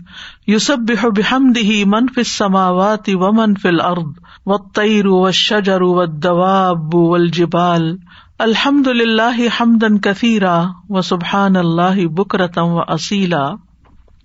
[0.48, 7.98] یوسب بحمدہ من فی السماوات و من فی الارض والطیر والشجر والدواب والجبال۔
[8.40, 13.50] الحمد للہ حمدا کثیرا و سبحان اللہ بکرتم و اصیلا۔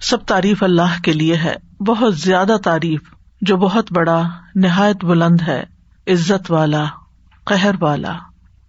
[0.00, 1.54] سب تعریف اللہ کے لیے ہے۔
[1.86, 3.00] بہت زیادہ تعریف
[3.40, 4.22] جو بہت بڑا
[4.54, 5.64] نہایت بلند ہے۔
[6.06, 6.84] عزت والا۔
[7.44, 8.12] قہر والا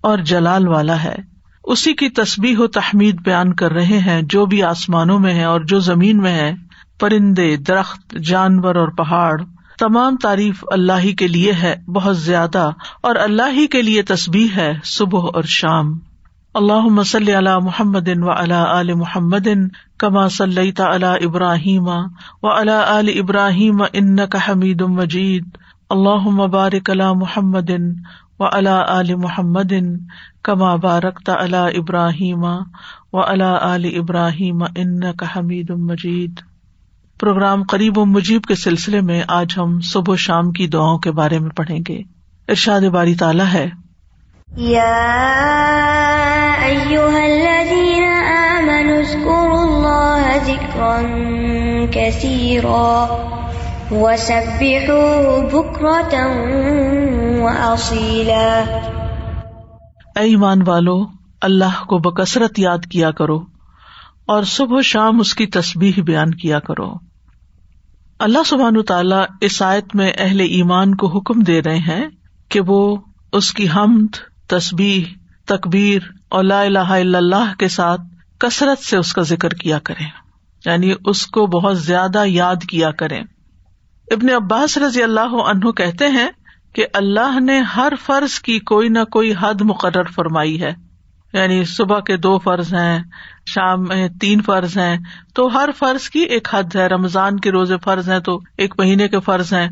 [0.01, 1.15] اور جلال والا ہے۔
[1.63, 5.61] اسی کی تصبیح و تحمید بیان کر رہے ہیں جو بھی آسمانوں میں ہے اور
[5.61, 6.53] جو زمین میں ہے
[6.99, 9.41] پرندے، درخت، جانور اور پہاڑ،
[9.79, 12.69] تمام تعریف اللہ ہی کے لیے ہے، بہت زیادہ۔
[13.01, 15.99] اور اللہ ہی کے لیے تصبیح ہے صبح اور شام۔
[16.53, 19.47] اللہ مسل علی محمد و علی محمد
[19.97, 21.87] کما صلی علی ابراہیم
[22.43, 25.45] و علی عل ابراہیم ان کا حمید مجید۔
[25.89, 27.71] اللہ مبارک اللہ محمد
[28.39, 29.73] و علی عل محمد
[30.43, 32.43] کما بارک علی ابراہیم
[33.13, 36.39] و علی عل ابراہیم ان کا حمید مجید
[37.19, 41.39] پروگرام قریب و مجیب کے سلسلے میں آج ہم صبح شام کی دعاؤں کے بارے
[41.39, 42.01] میں پڑھیں گے۔
[42.47, 43.69] ارشاد باری تعالیٰ ہے۔
[60.15, 61.05] ایمان والو،
[61.41, 63.39] اللہ کو بکثرت یاد کیا کرو
[64.27, 66.93] اور صبح شام اس کی تصبیح بیان کیا کرو۔
[68.19, 72.07] اللہ سبحان تعالیٰ اس آیت میں اہل ایمان کو حکم دے رہے ہیں
[72.49, 72.97] کہ وہ
[73.33, 74.15] اس کی حمد
[74.47, 75.03] تصبیح
[75.45, 78.01] تکبیر اور لا الہ الا اللہ کے ساتھ
[78.39, 80.07] کثرت سے اس کا ذکر کیا کریں۔
[80.65, 83.23] یعنی اس کو بہت زیادہ یاد کیا کریں۔
[84.11, 86.27] ابن عباس رضی اللہ عنہ کہتے ہیں
[86.75, 90.73] کہ اللہ نے ہر فرض کی کوئی نہ کوئی حد مقرر فرمائی ہے۔
[91.33, 93.03] یعنی صبح کے دو فرض ہیں،
[93.45, 94.97] شام میں تین فرض ہیں۔
[95.35, 99.07] تو ہر فرض کی ایک حد ہے، رمضان کے روزے فرض ہیں تو ایک مہینے
[99.07, 99.69] کے فرض ہیں۔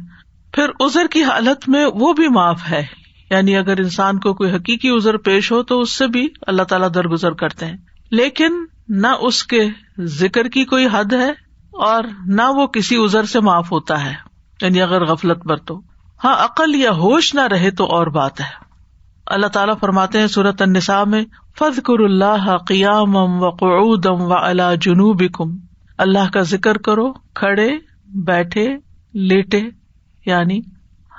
[0.53, 2.85] پھر ازر کی حالت میں وہ بھی معاف ہے۔
[3.31, 6.89] یعنی اگر انسان کو کوئی حقیقی ازر پیش ہو تو اس سے بھی اللہ تعالیٰ
[6.93, 7.77] درگزر کرتے ہیں۔
[8.11, 9.69] لیکن نہ اس کے
[9.99, 11.42] ذکر کی کوئی حد ہے
[11.73, 14.13] اور نہ وہ کسی ازر سے معاف ہوتا ہے۔
[14.61, 15.81] یعنی اگر غفلت برتو
[16.23, 18.63] ہاں عقل یا ہوش نہ رہے تو اور بات ہے۔
[19.25, 21.25] اللہ تعالیٰ فرماتے ہیں صورت النساء میں
[21.59, 25.57] فض کر اللہ قیام و قعودم و اللہ جنوب کم
[25.97, 27.69] اللہ کا ذکر کرو، کھڑے،
[28.05, 28.77] بیٹھے،
[29.13, 29.61] لیٹے
[30.25, 30.59] یعنی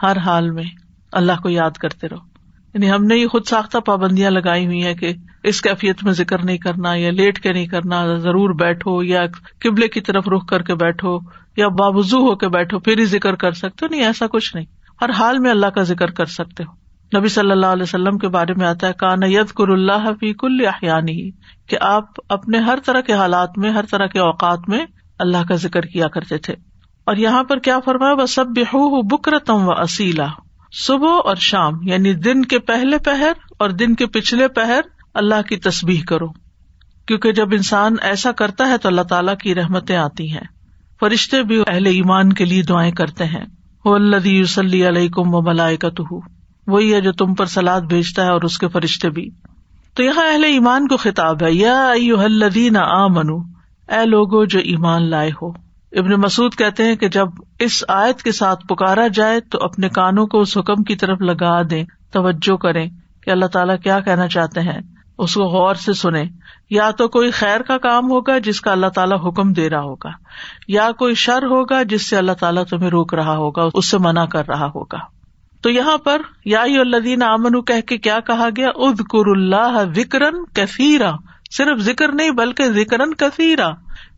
[0.03, 0.65] ہر حال میں۔
[1.13, 2.27] اللہ کو یاد کرتے رہو۔
[2.75, 5.13] یعنی ہم نے یہ خود ساختہ پابندیاں لگائی ہوئی ہیں کہ
[5.45, 9.27] اس کیفیت میں ذکر نہیں کرنا یا لیٹ کے نہیں کرنا، ضرور بیٹھو یا
[9.61, 11.19] قبلے کی طرف رخ کر کے بیٹھو
[11.57, 14.67] یا بابزو ہو کے بیٹھو، پھر ہی ذکر کر سکتے ہو۔ نہیں، ایسا کچھ نہیں۔
[15.03, 16.85] ہر حال میں اللہ کا ذکر کر سکتے ہو۔
[17.19, 20.33] نبی صلی اللہ علیہ وسلم کے بارے میں آتا ہے کانا ید کر اللہ فی
[20.33, 21.31] کل احیانی
[21.67, 24.87] کہ آپ اپنے ہر طرح کے حالات میں، ہر طرح کے اوقات میں
[25.19, 26.55] اللہ کا ذکر کیا کرتے تھے۔
[27.05, 28.47] اور یہاں پر کیا فرمایا؟ وہ سب
[29.11, 30.27] بکرتم و اصیلا
[30.73, 34.81] صبح اور شام یعنی دن کے پہلے پہر اور دن کے پچھلے پہر
[35.15, 36.29] اللہ کی تصبیح کرو۔
[37.07, 40.45] کیونکہ جب انسان ایسا کرتا ہے تو اللہ تعالیٰ کی رحمتیں آتی ہیں۔
[41.01, 43.45] فرشتے بھی اہل ایمان کے لیے دعائیں کرتے ہیں۔
[43.85, 45.77] الدی یوسلی علیہ و ملائے
[46.67, 49.31] وہی ہے جو تم پر سلاد بھیجتا ہے اور اس کے فرشتے بھی۔
[49.95, 51.89] تو یہاں اہل ایمان کو خطاب ہے۔ یا
[52.25, 53.37] الدین آ منو
[53.89, 55.51] اے لوگو جو ایمان لائے ہو۔
[55.93, 57.27] ابن مسعد کہتے ہیں کہ جب
[57.59, 61.63] اس آیت کے ساتھ پکارا جائے تو اپنے کانوں کو اس حکم کی طرف لگا
[61.71, 62.91] دیں۔ توجہ کریں
[63.23, 66.25] کہ اللہ تعالیٰ کیا کہنا چاہتے ہیں۔ اس کو غور سے سنیں۔
[66.71, 70.11] یا تو کوئی خیر کا کام ہوگا جس کا اللہ تعالیٰ حکم دے رہا ہوگا،
[70.69, 74.25] یا کوئی شر ہوگا جس سے اللہ تعالیٰ تمہیں روک رہا ہوگا، اس سے منع
[74.25, 74.99] کر رہا ہوگا۔
[75.63, 80.45] تو یہاں پر یا الدین امن کہ کے کیا کہا گیا اد کر اللہ وکرن
[80.55, 81.13] کثیرا۔
[81.51, 83.71] صرف ذکر نہیں بلکہ ذکرن کثیرا۔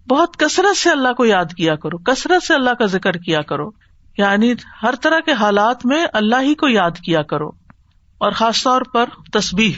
[0.08, 3.70] بہت کثرت سے اللہ کو یاد کیا کرو، کثرت سے اللہ کا ذکر کیا کرو۔
[4.19, 7.48] یعنی ہر طرح کے حالات میں اللہ ہی کو یاد کیا کرو۔
[8.19, 9.72] اور خاص طور پر تصبیح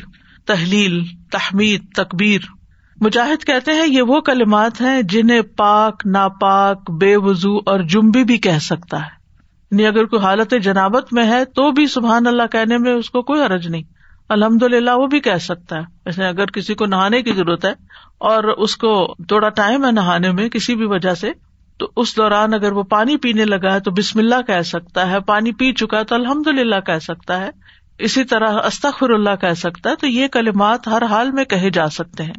[0.49, 2.41] تحلیل، تحمید، تکبیر۔
[3.01, 8.39] مجاہد کہتے ہیں یہ وہ کلمات ہیں جنہیں پاک، ناپاک، بے وضو اور جمبی بھی
[8.39, 9.19] کہہ سکتا ہے۔
[9.71, 13.23] یعنی اگر کوئی حالت جنابت میں ہے تو بھی سبحان اللہ کہنے میں اس کو
[13.23, 13.83] کوئی حرج نہیں۔
[14.29, 17.73] الحمد للہ وہ بھی کہہ سکتا ہے۔ جیسے اگر کسی کو نہانے کی ضرورت ہے
[18.19, 21.31] اور اس کو تھوڑا ٹائم ہے نہانے میں کسی بھی وجہ سے،
[21.79, 25.21] تو اس دوران اگر وہ پانی پینے لگا ہے تو بسم اللہ کہہ سکتا ہے،
[25.21, 27.51] پانی پی چکا ہے تو الحمد للہ کہہ سکتا ہے۔
[27.99, 31.89] اسی طرح استخر اللہ کہہ سکتا ہے، تو یہ کلمات ہر حال میں کہے جا
[31.89, 32.35] سکتے ہیں۔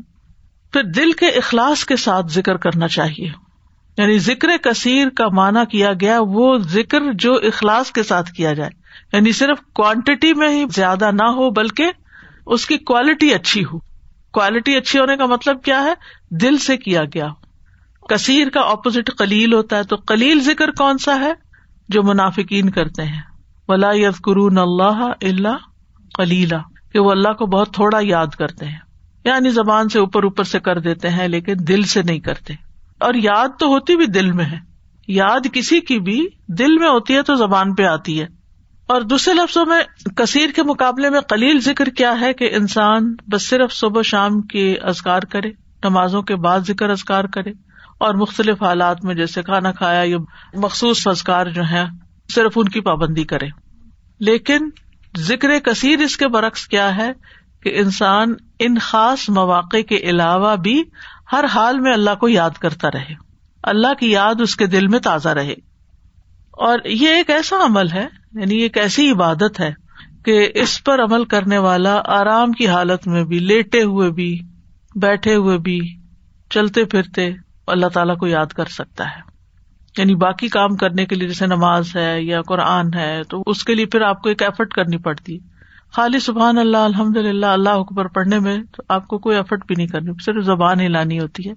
[0.74, 3.30] پھر دل کے اخلاص کے ساتھ ذکر کرنا چاہیے۔
[3.98, 8.70] یعنی ذکر کثیر کا مانا کیا گیا، وہ ذکر جو اخلاص کے ساتھ کیا جائے۔
[9.14, 11.92] یعنی صرف کوانٹٹی میں ہی زیادہ نہ ہو، بلکہ
[12.46, 13.80] اس کی کوالٹی اچھی ہو۔
[14.34, 15.94] کوالٹی اچھی ہونے کا مطلب کیا ہے؟
[16.32, 17.28] دل سے کیا گیا۔
[18.10, 21.34] کثیر کا اپوزٹ کلیل ہوتا ہے، تو کلیل ذکر کون سا ہے؟
[21.90, 23.29] جو منافقین کرتے ہیں۔
[23.70, 25.58] ولا یز قرون اللہ اللہ
[26.14, 26.56] کلیلہ
[26.94, 28.78] کہ وہ اللہ کو بہت تھوڑا یاد کرتے ہیں
[29.26, 32.54] یعنی زبان سے اوپر اوپر سے کر دیتے ہیں لیکن دل سے نہیں کرتے
[33.00, 34.58] اور یاد تو ہوتی بھی دل میں ہے
[35.08, 38.28] یاد کسی کی بھی دل میں ہوتی ہے تو زبان پہ آتی ہے
[38.88, 39.82] اور دوسرے لفظوں میں
[40.16, 44.76] کثیر کے مقابلے میں کلیل ذکر کیا ہے کہ انسان بس صرف صبح شام کے
[44.82, 45.50] ازکار کرے،
[45.84, 47.52] نمازوں کے بعد ذکر ازکار کرے
[47.98, 50.18] اور مختلف حالات میں جیسے کھانا کھایا یا
[50.54, 51.86] مخصوص ازکار جو ہے
[52.34, 53.48] صرف ان کی پابندی کرے۔
[54.20, 54.70] لیکن
[55.18, 57.12] ذکر کثیر اس کے برعکس کیا ہے
[57.64, 60.84] کہ انسان ان خاص مواقع کے علاوہ بھی
[61.32, 63.14] ہر حال میں اللہ کو یاد کرتا رہے۔
[63.64, 65.54] اللہ کی یاد اس کے دل میں تازہ رہے۔
[66.52, 69.74] اور یہ ایک ایسا عمل ہے یعنی ایک ایسی عبادت ہے
[70.26, 74.40] کہ اس پر عمل کرنے والا آرام کی حالت میں بھی، لیٹے ہوئے بھی،
[74.96, 75.80] بیٹھے ہوئے بھی،
[76.50, 77.34] چلتے پھرتے
[77.68, 79.29] اللہ تعالیٰ کو یاد کر سکتا ہے۔
[80.00, 83.76] یعنی باقی کام کرنے کے لیے جیسے نماز ہے یا قرآن ہے، تو اس کے
[83.76, 85.48] لیے پھر آپ کو ایک ایفرٹ کرنی پڑتی۔ ہے
[85.92, 89.76] خالی سبحان اللہ الحمد للہ اللہ اکبر پڑھنے میں تو آپ کو کوئی ایفرٹ بھی
[89.76, 91.54] نہیں کرنی، صرف زبان ہی لانی ہوتی ہے۔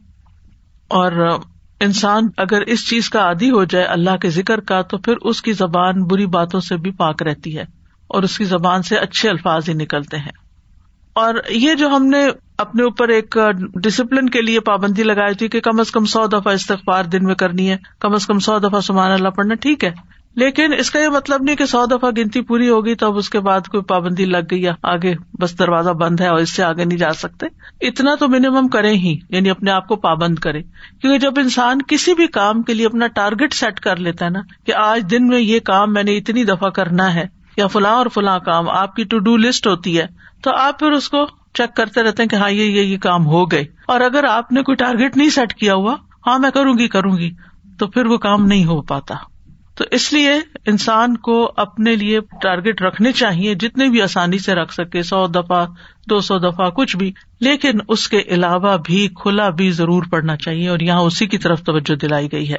[0.88, 1.38] اور
[1.80, 5.42] انسان اگر اس چیز کا عادی ہو جائے اللہ کے ذکر کا، تو پھر اس
[5.42, 7.64] کی زبان بری باتوں سے بھی پاک رہتی ہے
[8.06, 10.32] اور اس کی زبان سے اچھے الفاظ ہی نکلتے ہیں۔
[11.12, 12.26] اور یہ جو ہم نے
[12.62, 13.36] اپنے اوپر ایک
[13.74, 17.34] ڈسپلن کے لیے پابندی لگائی تھی کہ کم از کم سو دفعہ استغفار دن میں
[17.34, 19.92] کرنی ہے، کم از کم سو دفعہ سمان اللہ پڑھنا ٹھیک ہے۔
[20.36, 23.28] لیکن اس کا یہ مطلب نہیں کہ سو دفعہ گنتی پوری ہوگی تو اب اس
[23.30, 26.62] کے بعد کوئی پابندی لگ گئی یا آگے بس دروازہ بند ہے اور اس سے
[26.62, 27.46] آگے نہیں جا سکتے۔
[27.80, 32.14] اتنا تو منیمم کریں ہی یعنی اپنے آپ کو پابند کرے کیونکہ جب انسان کسی
[32.14, 35.40] بھی کام کے لیے اپنا ٹارگیٹ سیٹ کر لیتا ہے نا کہ آج دن میں
[35.40, 37.26] یہ کام میں نے اتنی دفعہ کرنا ہے
[37.56, 40.06] یا فلاں اور فلاں کام، آپ کی ٹو ڈو لسٹ ہوتی ہے،
[40.42, 43.50] تو آپ پھر اس کو چیک کرتے رہتے ہیں کہ ہاں یہ یہ کام ہو
[43.50, 46.88] گئے۔ اور اگر آپ نے کوئی ٹارگیٹ نہیں سیٹ کیا ہوا ہاں میں کروں گی
[46.88, 47.30] کروں گی،
[47.78, 49.14] تو پھر وہ کام نہیں ہو پاتا۔
[49.74, 50.32] تو اس لیے
[50.66, 55.66] انسان کو اپنے لیے ٹارگیٹ رکھنے چاہیے، جتنے بھی آسانی سے رکھ سکے، سو دفعہ،
[56.10, 60.68] دو سو دفعہ، کچھ بھی۔ لیکن اس کے علاوہ بھی کھلا بھی ضرور پڑنا چاہیے،
[60.68, 62.58] اور یہاں اسی کی طرف توجہ دلائی گئی ہے۔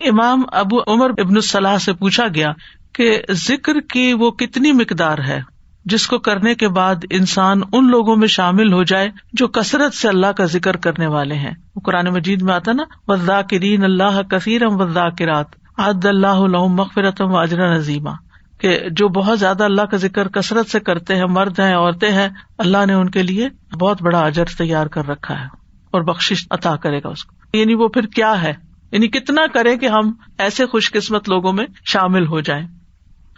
[0.00, 2.52] امام ابو عمر ابن الصلاح سے پوچھا گیا
[2.92, 5.53] کہ ذکر کی وہ کتنی مقدار ہے؟
[5.84, 10.08] جس کو کرنے کے بعد انسان ان لوگوں میں شامل ہو جائے جو کثرت سے
[10.08, 11.52] اللہ کا ذکر کرنے والے ہیں۔
[11.84, 15.46] قرآن مجید میں آتا نا وزا کرین اللہ کثیرم وزا کرات
[15.78, 18.10] عد اللہ مغفرتم و نظیمہ
[18.58, 22.28] کہ جو بہت زیادہ اللہ کا ذکر کثرت سے کرتے ہیں، مرد ہیں، عورتیں ہیں،
[22.58, 23.48] اللہ نے ان کے لیے
[23.80, 25.46] بہت بڑا اجر تیار کر رکھا ہے
[25.90, 28.52] اور بخش عطا کرے گا اس کو۔ یعنی وہ پھر کیا ہے؟
[28.92, 32.66] یعنی کتنا کرے کہ ہم ایسے خوش قسمت لوگوں میں شامل ہو جائیں۔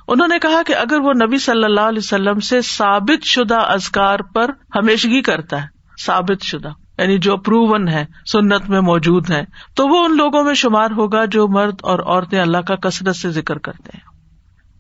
[0.09, 4.19] انہوں نے کہا کہ اگر وہ نبی صلی اللہ علیہ وسلم سے ثابت شدہ ازکار
[4.35, 5.67] پر ہمیشگی کرتا ہے،
[6.07, 9.45] ثابت شدہ یعنی جو پروون ہے، سنت میں موجود ہے،
[9.75, 13.31] تو وہ ان لوگوں میں شمار ہوگا جو مرد اور عورتیں اللہ کا کثرت سے
[13.31, 14.01] ذکر کرتے ہیں۔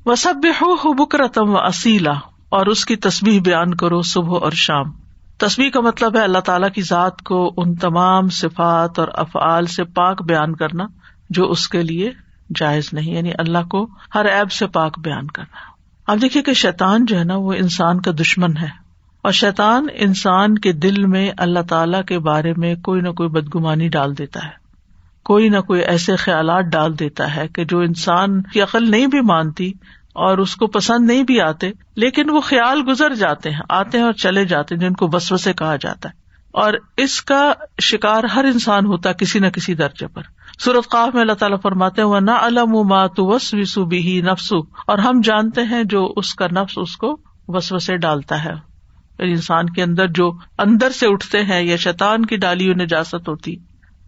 [0.07, 2.13] وہ سب ہو بکرتم و اصیلا
[2.49, 4.93] اور اس کی تصویر بیان کرو صبح اور شام۔
[5.39, 9.85] تصویر کا مطلب ہے اللہ تعالی کی ذات کو ان تمام صفات اور افعال سے
[9.85, 10.85] پاک بیان کرنا،
[11.31, 12.11] جو اس کے لیے
[12.55, 15.77] جائز نہیں یعنی اللہ کو ہر ایب سے پاک بیان کرنا۔
[16.13, 18.87] اب دیکھیے کہ شیطان جو ہے نا، وہ انسان کا دشمن ہے۔
[19.23, 23.89] اور شیطان انسان کے دل میں اللہ تعالی کے بارے میں کوئی نہ کوئی بدگمانی
[23.89, 24.67] ڈال دیتا ہے۔
[25.25, 29.21] کوئی نہ کوئی ایسے خیالات ڈال دیتا ہے کہ جو انسان کی عقل نہیں بھی
[29.21, 29.73] مانتی
[30.15, 34.05] اور اس کو پسند نہیں بھی آتے، لیکن وہ خیال گزر جاتے ہیں، آتے ہیں
[34.05, 36.15] اور چلے جاتے ہیں، جن کو بس سے کہا جاتا ہے۔
[36.51, 40.23] اور اس کا شکار ہر انسان ہوتا کسی نہ کسی درجے پر۔
[40.59, 44.99] سورت قاف میں اللہ تعالیٰ فرماتے وہ نہ علم مات وس وسو بھی نفسو اور
[44.99, 48.53] ہم جانتے ہیں جو اس کا نفس اس کو وسو سے ڈالتا ہے۔
[49.19, 53.57] یعنی انسان کے اندر جو اندر سے اٹھتے ہیں یا شیطان کی ڈالی نجاست ہوتی۔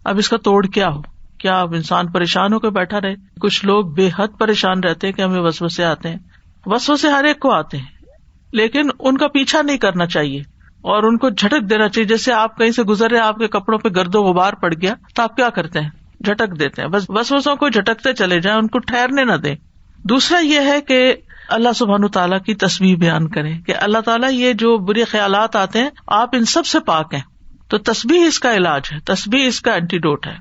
[0.03, 1.01] اب اس کا توڑ کیا ہو؟
[1.37, 5.13] کیا اب انسان پریشان ہو کے بیٹھا رہے؟ کچھ لوگ بے حد پریشان رہتے ہیں
[5.13, 6.17] کہ ہمیں وسو سے آتے ہیں۔
[6.65, 8.05] وسو سے ہر ایک کو آتے ہیں،
[8.53, 10.39] لیکن ان کا پیچھا نہیں کرنا چاہیے۔
[10.81, 13.79] اور ان کو جھٹک دینا چاہیے۔ جیسے آپ کہیں سے گزر رہے آپ کے کپڑوں
[13.79, 15.89] پہ گرد و غبار پڑ گیا، تو آپ کیا کرتے ہیں؟
[16.25, 19.55] جھٹک دیتے ہیں۔ بس بس وسوں کو جھٹکتے چلے جائیں، ان کو ٹھہرنے نہ دیں۔
[20.03, 21.15] دوسرا یہ ہے کہ
[21.49, 25.79] اللہ سبحان تعالیٰ کی تصویر بیان کرے کہ اللہ تعالیٰ یہ جو برے خیالات آتے
[25.79, 27.21] ہیں، آپ ان سب سے پاک ہیں۔
[27.69, 30.35] تو تصبیح اس کا علاج ہے تصبیح اس کا اینٹیڈوٹ ہے۔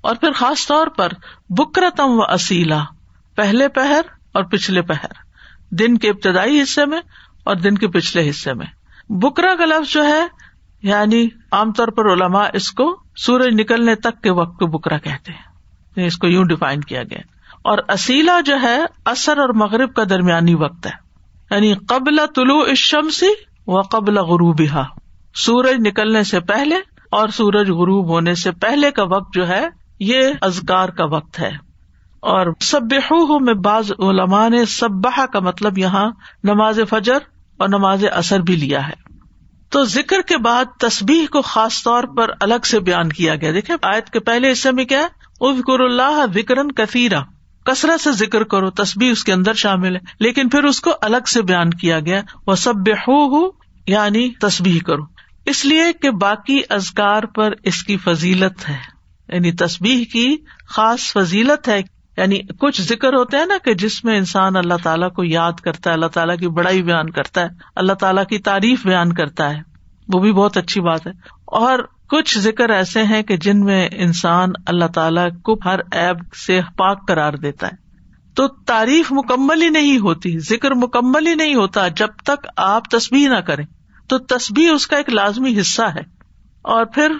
[0.00, 1.08] اور پھر خاص طور پر
[1.48, 2.84] بکرتم و اصیلا،
[3.36, 4.00] پہلے پہر
[4.32, 5.06] اور پچھلے پہر۔
[5.74, 7.00] دن کے ابتدائی حصے میں
[7.44, 8.66] اور دن کے پچھلے حصے میں۔
[9.08, 10.26] بکرا کا لفظ جو ہے
[10.82, 15.32] یعنی عام طور پر علماء اس کو سورج نکلنے تک کے وقت کو بکرا کہتے
[15.32, 15.52] ہیں۔
[15.96, 17.20] یعنی اس کو یوں ڈیفائن کیا گیا۔
[17.62, 20.90] اور اصیلا جو ہے اثر اور مغرب کا درمیانی وقت ہے۔
[21.50, 22.64] یعنی قبل طلوع
[23.10, 23.26] سی
[23.66, 24.60] و قبل غروب
[25.34, 26.74] سورج نکلنے سے پہلے
[27.10, 29.68] اور سورج غروب ہونے سے پہلے کا وقت جو ہے،
[30.00, 31.50] یہ ازگار کا وقت ہے۔
[32.20, 32.80] اور سب
[33.40, 34.90] میں بعض علماء نے سب
[35.32, 36.10] کا مطلب یہاں
[36.44, 37.18] نماز فجر
[37.56, 39.01] اور نماز اثر بھی لیا ہے۔
[39.72, 43.74] تو ذکر کے بعد تصبیح کو خاص طور پر الگ سے بیان کیا گیا۔ دیکھے
[43.82, 45.06] آیت کے پہلے حصے میں کیا
[45.40, 47.20] ابکر اللہ وکرن کثیرا
[47.66, 51.26] کثرت سے ذکر کرو تصبیح اس کے اندر شامل ہے۔ لیکن پھر اس کو الگ
[51.26, 52.74] سے بیان کیا گیا۔ وہ سب
[53.08, 53.50] ہو
[53.86, 55.02] یعنی تصبیح کرو۔
[55.46, 58.78] اس لیے کہ باقی ازکار پر اس کی فضیلت ہے۔
[59.28, 60.36] یعنی تصبیح کی
[60.68, 61.82] خاص فضیلت ہے
[62.16, 65.90] یعنی کچھ ذکر ہوتے ہیں نا کہ جس میں انسان اللہ تعالیٰ کو یاد کرتا
[65.90, 69.60] ہے، اللہ تعالیٰ کی بڑائی بیان کرتا ہے، اللہ تعالیٰ کی تعریف بیان کرتا ہے،
[70.08, 71.12] وہ بھی بہت اچھی بات ہے۔
[71.44, 71.78] اور
[72.08, 77.08] کچھ ذکر ایسے ہیں کہ جن میں انسان اللہ تعالیٰ کو ہر ایب سے پاک
[77.08, 77.76] کرار دیتا ہے۔
[78.34, 83.28] تو تعریف مکمل ہی نہیں ہوتی، ذکر مکمل ہی نہیں ہوتا جب تک آپ تصبیح
[83.28, 83.64] نہ کریں۔
[84.08, 86.00] تو تصبیح اس کا ایک لازمی حصہ ہے۔
[86.62, 87.12] اور پھر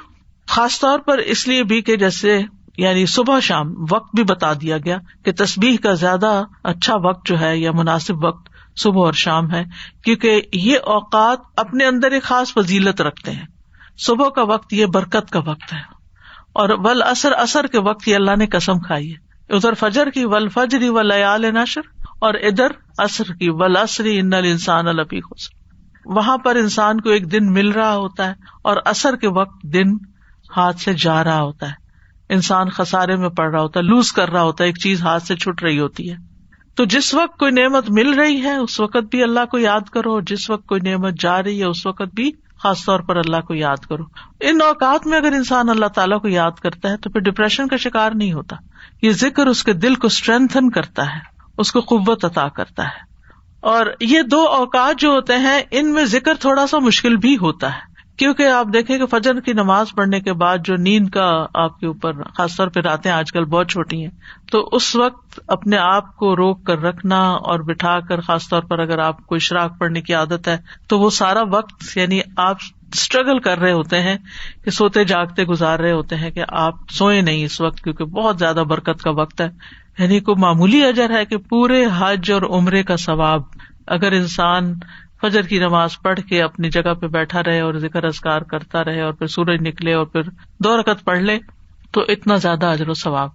[0.49, 2.41] خاص طور پر اس لیے بھی کہ جیسے
[2.79, 7.41] یعنی صبح شام وقت بھی بتا دیا گیا کہ تصبیح کا زیادہ اچھا وقت جو
[7.41, 9.65] ہے یا مناسب وقت صبح اور شام ہے،
[10.05, 13.47] کیونکہ یہ اوقات اپنے اندر ایک خاص فضیلت رکھتے ہیں۔
[13.99, 15.81] صبح کا وقت یہ برکت کا وقت ہے۔
[16.53, 20.25] اور ول اثر اثر کے وقت یہ اللہ نے قسم کھائی ہے۔ ادھر فجر کی
[20.25, 21.81] ول فجری و لیال نشر
[22.21, 22.67] اور ادھر
[22.99, 25.21] اثر کی ول اصری ان انسان الفی
[26.07, 29.95] وہاں پر انسان کو ایک دن مل رہا ہوتا ہے اور اثر کے وقت دن
[30.57, 31.82] ہاتھ سے جا رہا ہوتا ہے۔
[32.33, 35.23] انسان خسارے میں پڑ رہا ہوتا ہے لوز کر رہا ہوتا ہے، ایک چیز ہاتھ
[35.23, 36.17] سے چھٹ رہی ہوتی ہے۔
[36.75, 40.13] تو جس وقت کوئی نعمت مل رہی ہے، اس وقت بھی اللہ کو یاد کرو
[40.13, 43.41] اور جس وقت کوئی نعمت جا رہی ہے، اس وقت بھی خاص طور پر اللہ
[43.41, 44.03] کو یاد کرو۔
[44.41, 47.77] ان اوقات میں اگر انسان اللہ تعالیٰ کو یاد کرتا ہے، تو پھر ڈپریشن کا
[47.77, 48.57] شکار نہیں ہوتا۔
[49.03, 51.21] یہ ذکر اس کے دل کو اسٹرینتھن کرتا ہے،
[51.59, 53.13] اس کو قوت عطا کرتا ہے۔
[53.61, 57.73] اور یہ دو اوقات جو ہوتے ہیں، ان میں ذکر تھوڑا سا مشکل بھی ہوتا
[57.73, 57.92] ہے۔
[58.23, 61.87] کیونکہ آپ دیکھیں کہ فجر کی نماز پڑھنے کے بعد جو نیند کا آپ کے
[61.87, 64.11] اوپر خاص طور پہ راتیں آج کل بہت چھوٹی ہیں،
[64.53, 68.79] تو اس وقت اپنے آپ کو روک کر رکھنا اور بٹھا کر خاص طور پر
[68.79, 72.57] اگر آپ کو اشراک پڑھنے کی عادت ہے، تو وہ سارا وقت یعنی آپ
[72.93, 74.17] اسٹرگل کر رہے ہوتے ہیں
[74.65, 78.39] کہ سوتے جاگتے گزار رہے ہوتے ہیں کہ آپ سوئے نہیں اس وقت کیونکہ بہت
[78.39, 79.49] زیادہ برکت کا وقت ہے۔
[79.99, 83.43] یعنی کوئی معمولی اجر ہے کہ پورے حج اور عمرے کا ثواب،
[83.87, 84.75] اگر انسان
[85.23, 89.03] فجر کی نماز پڑھ کے اپنی جگہ پہ بیٹھا رہے اور ذکر ازکار کرتا رہے
[89.03, 90.23] اور پھر سورج نکلے اور پھر
[90.59, 91.39] دو رکت پڑھ لے
[91.93, 93.29] تو اتنا زیادہ اجر و ثواب۔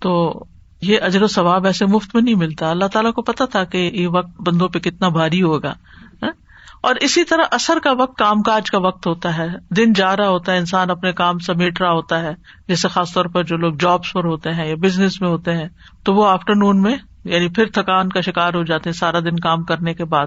[0.00, 0.44] تو
[0.82, 3.90] یہ اجر و ثواب ایسے مفت میں نہیں ملتا۔ اللہ تعالیٰ کو پتا تھا کہ
[3.94, 5.74] یہ وقت بندوں پہ کتنا بھاری ہوگا۔
[6.22, 6.32] ہاں؟
[6.80, 10.28] اور اسی طرح اثر کا وقت، کام کاج کا وقت ہوتا ہے۔ دن جا رہا
[10.28, 12.32] ہوتا ہے، انسان اپنے کام سمیٹ رہا ہوتا ہے۔
[12.68, 15.68] جیسے خاص طور پر جو لوگ جابس پر ہوتے ہیں یا بزنس میں ہوتے ہیں،
[16.04, 19.36] تو وہ آفٹر نون میں یعنی پھر تھکان کا شکار ہو جاتے ہیں سارا دن
[19.36, 20.26] کام کرنے کے بعد۔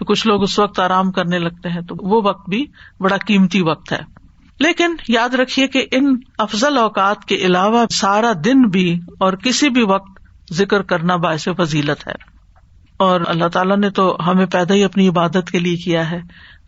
[0.00, 2.66] تو کچھ لوگ اس وقت آرام کرنے لگتے ہیں تو وہ وقت بھی
[3.00, 3.98] بڑا قیمتی وقت ہے۔
[4.60, 9.82] لیکن یاد رکھیے کہ ان افضل اوقات کے علاوہ سارا دن بھی اور کسی بھی
[9.82, 10.20] وقت
[10.52, 12.12] ذکر کرنا باعث فضیلت ہے۔
[12.96, 16.20] اور اللہ تعالیٰ نے تو ہمیں پیدا ہی اپنی عبادت کے لیے کیا ہے۔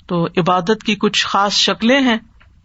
[0.06, 2.16] تو عبادت کی کچھ خاص شکلیں ہیں۔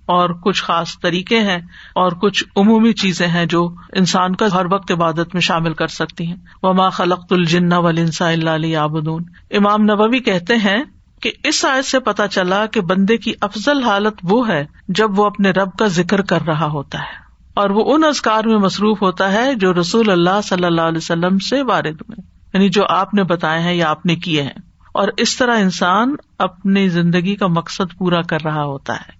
[0.08, 1.58] اور کچھ خاص طریقے ہیں
[1.96, 6.28] اور کچھ عمومی چیزیں ہیں جو انسان کا ہر وقت عبادت میں شامل کر سکتی
[6.28, 10.84] ہیں۔ وما خلق الجن ولنسا اللہ آبدون امام نبوی کہتے ہیں
[11.22, 15.26] کہ اس آیت سے پتا چلا کہ بندے کی افضل حالت وہ ہے جب وہ
[15.26, 19.32] اپنے رب کا ذکر کر رہا ہوتا ہے۔ اور وہ ان ازکار میں مصروف ہوتا
[19.32, 22.22] ہے جو رسول اللہ صلی اللہ علیہ وسلم سے وارد ہوئے۔
[22.54, 24.60] یعنی جو آپ نے بتائے ہیں یا آپ نے کیے ہیں۔
[24.94, 29.17] اور اس طرح انسان اپنی زندگی کا مقصد پورا کر رہا ہوتا ہے۔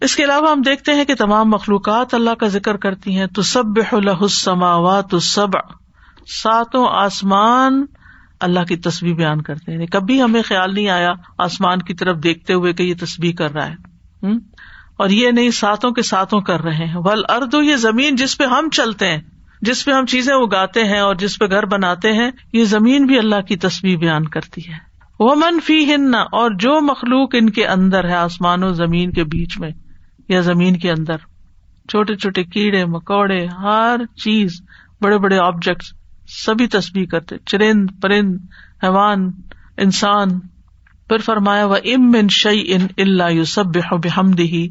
[0.00, 3.42] اس کے علاوہ ہم دیکھتے ہیں کہ تمام مخلوقات اللہ کا ذکر کرتی ہیں تو
[3.42, 5.46] سب السماوات تو سب
[6.26, 7.84] ساتوں آسمان
[8.40, 12.16] اللہ کی تصویر بیان کرتے ہیں۔ یعنی کبھی ہمیں خیال نہیں آیا آسمان کی طرف
[12.22, 13.74] دیکھتے ہوئے کہ یہ تصویر کر رہا ہے۔
[14.96, 18.44] اور یہ نہیں ساتوں کے ساتوں کر رہے ہیں۔ ول اردو یہ زمین جس پہ
[18.44, 19.20] ہم چلتے ہیں،
[19.60, 23.18] جس پہ ہم چیزیں اگاتے ہیں اور جس پہ گھر بناتے ہیں، یہ زمین بھی
[23.18, 24.74] اللہ کی تصویر بیان کرتی ہے۔
[25.20, 29.58] وہ منفی ہن اور جو مخلوق ان کے اندر ہے آسمان و زمین کے بیچ
[29.58, 29.70] میں
[30.28, 31.16] یا زمین کے اندر۔
[31.88, 34.62] چھوٹے چھوٹے کیڑے، مکوڑے، ہر چیز،
[35.00, 35.82] بڑے بڑے آبجیکٹ
[36.28, 38.36] سبھی تصویر کرتے۔ چرند، پرند،
[38.82, 39.30] حیوان،
[39.76, 40.40] انسان۔
[41.08, 44.68] پھر فرمایا وہ ام ان شعی ان اللہ یو سب بحمدی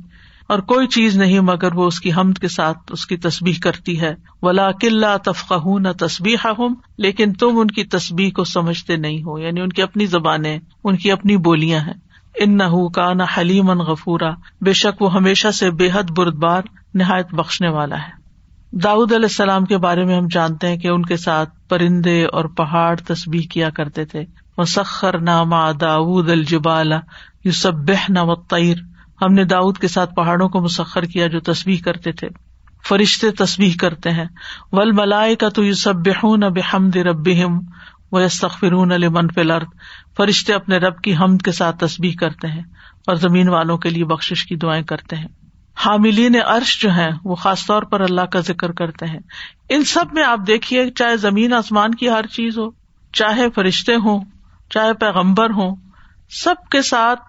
[0.47, 4.01] اور کوئی چیز نہیں، مگر وہ اس کی حمد کے ساتھ اس کی تصبیح کرتی
[4.01, 9.23] ہے۔ ولا قلعہ تفقہ نہ تصبیح ہوں لیکن تم ان کی تصبیح کو سمجھتے نہیں
[9.23, 12.06] ہو۔ یعنی ان کی اپنی زبانیں، ان کی اپنی بولیاں ہیں۔
[12.39, 14.29] ان نہ حلیم غفورا،
[14.61, 16.61] بے شک وہ ہمیشہ سے بے حد بردبار،
[16.93, 18.17] نہایت بخشنے والا ہے۔
[18.71, 22.45] داود علیہ السلام کے بارے میں ہم جانتے ہیں کہ ان کے ساتھ پرندے اور
[22.45, 24.21] پہاڑ تصبیح کیا کرتے تھے۔
[24.57, 26.93] مسخر نامہ داود الجبال
[27.43, 28.33] یو سب نہ و
[29.21, 32.27] ہم نے داود کے ساتھ پہاڑوں کو مسخر کیا جو تصویر کرتے تھے۔
[32.87, 34.25] فرشتے تصویر کرتے ہیں۔
[34.71, 37.27] ول ملائے کا تو یو سب نہ بحمد رب
[38.11, 39.67] و یستخرون من فلرد
[40.17, 42.63] فرشتے اپنے رب کی حمد کے ساتھ تصویر کرتے ہیں
[43.07, 45.27] اور زمین والوں کے لیے بخش کی دعائیں کرتے ہیں۔
[45.77, 49.19] حاملین عرش جو ہیں، وہ خاص طور پر اللہ کا ذکر کرتے ہیں۔
[49.69, 52.69] ان سب میں آپ دیکھیے، چاہے زمین آسمان کی ہر چیز ہو،
[53.13, 54.25] چاہے فرشتے ہوں،
[54.69, 55.75] چاہے پیغمبر ہوں،
[56.29, 57.19] سب کے ساتھ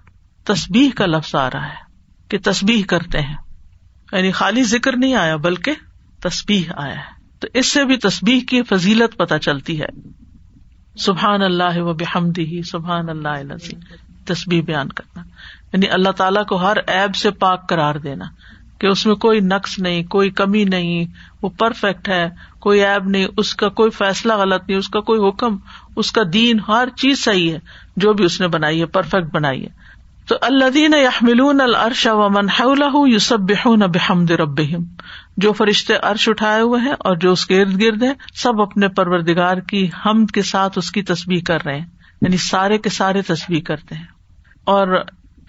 [0.44, 1.88] تسبیح کا لفظ آ رہا ہے
[2.28, 3.36] کہ تسبیح کرتے ہیں۔
[4.12, 5.72] یعنی خالی ذکر نہیں آیا، بلکہ
[6.22, 10.18] تسبیح آیا ہے۔ تو اس سے بھی تسبیح کی فضیلت پتہ چلتی ہے۔
[10.98, 13.54] سبحان اللہ و بحمدی سبحان اللہ
[14.24, 15.22] تسبیح بیان کرنا۔
[15.72, 18.24] یعنی اللہ تعالیٰ کو ہر ایب سے پاک قرار دینا۔
[18.78, 21.04] کہ اس میں کوئی نقص نہیں، کوئی کمی نہیں،
[21.42, 25.28] وہ پرفیکٹ ہے، کوئی ایب نہیں، اس کا کوئی فیصلہ غلط نہیں، اس کا کوئی
[25.28, 25.56] حکم،
[25.96, 27.58] اس کا دین، ہر چیز صحیح ہے۔
[27.96, 29.87] جو بھی اس نے بنائی ہے پرفیکٹ بنائی ہے۔
[30.28, 33.50] تو اللہ دین یحملون العرش و منہ یوسب
[33.94, 34.60] بحمد رب
[35.36, 38.88] جو فرشتے عرش اٹھائے ہوئے ہیں اور جو اس کے ارد گرد ہیں، سب اپنے
[38.88, 41.86] پروردگار کی حمد کے ساتھ اس کی تصویر کر رہے ہیں
[42.22, 44.04] یعنی سارے کے سارے تصویر کرتے ہیں۔
[44.64, 45.04] اور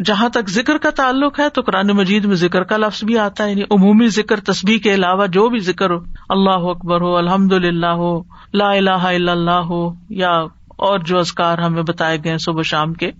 [0.06, 3.44] جہاں تک ذکر کا تعلق ہے، تو قرآن مجید میں ذکر کا لفظ بھی آتا
[3.44, 5.98] ہے یعنی عمومی ذکر تصبیح کے علاوہ جو بھی ذکر ہو،
[6.30, 10.32] اللہ اکبر ہو الحمد للہ ہو، لا الہ الا اللہ ہو، یا
[10.78, 13.12] اور جو ازکار ہمیں بتائے گئے صبح شام کے،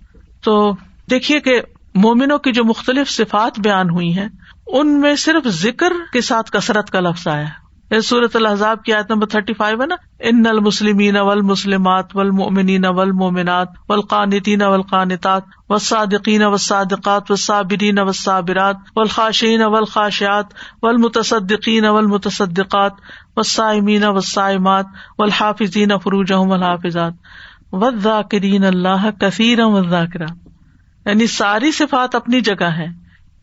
[0.44, 0.72] تو
[1.10, 1.60] دیکھیے کہ
[1.94, 4.28] مومنوں کی جو مختلف صفات بیان ہوئی ہیں،
[4.66, 7.46] ان میں صرف ذکر کے ساتھ کثرت کا لفظ آیا
[8.02, 12.84] صورت الحضاب کی آیت نمبر تھرٹی فائیو ہے نا؟ ان المسلمین ول مسلمات ول مومنین
[12.84, 19.62] ول مومنات ول قانتین قانتات و صادقین و صادقات و صابرین و صابرات و الخاشین
[19.62, 20.46] و الخاشات
[20.82, 22.18] و المتصدقین و
[23.36, 24.86] و سائمین سائمات
[25.18, 27.12] و الحافظین فروج الحافظات
[27.72, 30.49] و ذاکرین اللہ کثیر و ذاکرات
[31.10, 32.86] یعنی ساری صفات اپنی جگہ ہے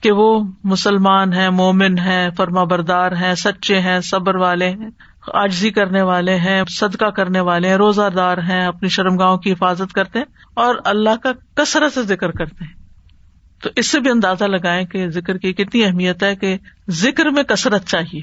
[0.02, 4.90] کہ وہ مسلمان ہیں، مومن ہے فرما بردار ہیں، سچے ہیں، صبر والے ہیں
[5.34, 9.52] آجزی کرنے والے ہیں، صدقہ کرنے والے ہیں روزہ دار ہیں، اپنی شرم گاؤں کی
[9.52, 12.74] حفاظت کرتے ہیں اور اللہ کا کثرت سے ذکر کرتے ہیں۔
[13.64, 16.58] تو اس سے بھی اندازہ لگائیں کہ ذکر کی کتنی اہمیت ہے کہ
[16.90, 18.22] ذکر میں کثرت چاہیے۔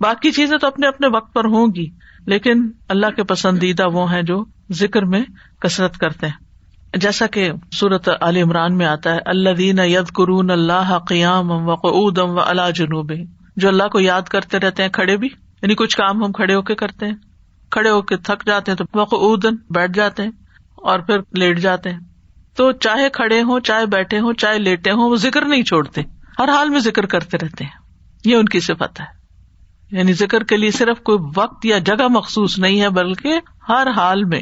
[0.00, 1.86] باقی چیزیں تو اپنے اپنے وقت پر ہوں گی،
[2.26, 5.20] لیکن اللہ کے پسندیدہ وہ ہیں جو ذکر میں
[5.60, 6.47] کثرت کرتے ہیں۔
[6.94, 11.74] جیسا کہ صورت عال عمران میں آتا ہے اللہ دین ید قرون اللہ قیام و
[11.74, 13.12] قعودم و اللہ جنوب
[13.56, 15.28] جو اللہ کو یاد کرتے رہتے ہیں، کھڑے بھی
[15.62, 17.14] یعنی کچھ کام ہم کھڑے ہو کے کرتے ہیں۔
[17.70, 20.30] کھڑے ہو کے تھک جاتے ہیں تو وقعودن بیٹھ جاتے ہیں
[20.76, 21.98] اور پھر لیٹ جاتے ہیں۔
[22.56, 26.00] تو چاہے کھڑے ہوں، چاہے بیٹھے ہوں، چاہے لیٹے ہوں، وہ ذکر نہیں چھوڑتے۔
[26.38, 27.70] ہر حال میں ذکر کرتے رہتے ہیں۔
[28.24, 29.06] یہ ان کی صفت ہے۔
[29.90, 34.24] یعنی ذکر کے لیے صرف کوئی وقت یا جگہ مخصوص نہیں ہے، بلکہ ہر حال
[34.24, 34.40] میں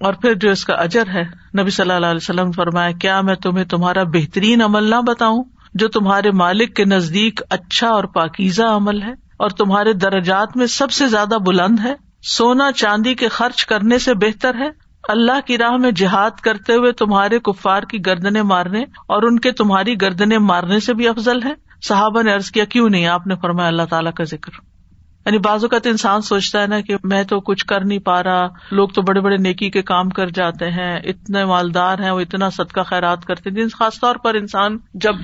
[0.00, 1.22] اور پھر جو اس کا اجر ہے،
[1.60, 5.88] نبی صلی اللہ علیہ وسلم فرمایا، کیا میں تمہیں تمہارا بہترین عمل نہ بتاؤں، جو
[5.88, 11.06] تمہارے مالک کے نزدیک اچھا اور پاکیزہ عمل ہے، اور تمہارے درجات میں سب سے
[11.06, 14.68] زیادہ بلند ہے؟ سونا چاندی کے خرچ کرنے سے بہتر ہے؟
[15.08, 19.52] اللہ کی راہ میں جہاد کرتے ہوئے تمہارے کفار کی گردنے مارنے اور ان کے
[19.52, 23.34] تمہاری گردنے مارنے سے بھی افضل ہے؟ صحابہ نے ارض کیا، کیوں نہیں؟ آپ نے
[23.42, 24.75] فرمایا، اللہ تعالیٰ کا ذکر۔
[25.26, 28.48] یعنی بعض اوقات انسان سوچتا ہے نا کہ میں تو کچھ کر نہیں پا رہا،
[28.70, 32.50] لوگ تو بڑے بڑے نیکی کے کام کر جاتے ہیں، اتنے مالدار ہیں، وہ اتنا
[32.50, 35.14] صدقہ خیرات کرتے ہیں۔ خاص طور پر انسان جب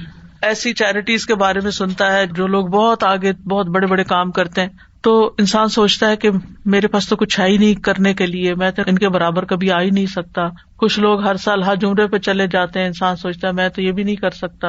[0.42, 4.30] ایسی چیریٹیز کے بارے میں سنتا ہے، جو لوگ بہت آگے، بہت بڑے بڑے کام
[4.30, 4.68] کرتے ہیں،
[5.02, 6.30] تو انسان سوچتا ہے کہ
[6.64, 9.44] میرے پاس تو کچھ ہے ہی نہیں کرنے کے لیے، میں تو ان کے برابر
[9.44, 10.42] کبھی آ ہی نہیں سکتا۔
[10.76, 13.82] کچھ لوگ ہر سال ہر عمرے پہ چلے جاتے ہیں، انسان سوچتا ہے میں تو
[13.82, 14.68] یہ بھی نہیں کر سکتا۔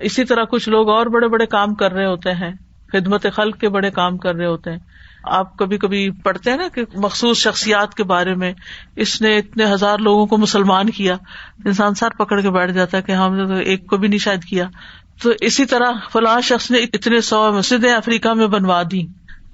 [0.00, 2.52] اسی طرح کچھ لوگ اور بڑے بڑے کام کر رہے ہوتے ہیں۔
[2.92, 4.78] خدمت خلق کے بڑے کام کر رہے ہوتے ہیں۔
[5.24, 8.52] آپ کبھی کبھی پڑھتے ہیں نا کہ مخصوص شخصیات کے بارے میں،
[8.96, 11.16] اس نے اتنے ہزار لوگوں کو مسلمان کیا،
[11.64, 14.18] انسان سر پکڑ کے بیٹھ جاتا ہے کہ ہم نے تو ایک کو بھی نہیں
[14.18, 14.68] شاید کیا۔
[15.22, 19.06] تو اسی طرح فلاں شخص نے اتنے سو مسجدیں افریقہ میں بنوا دی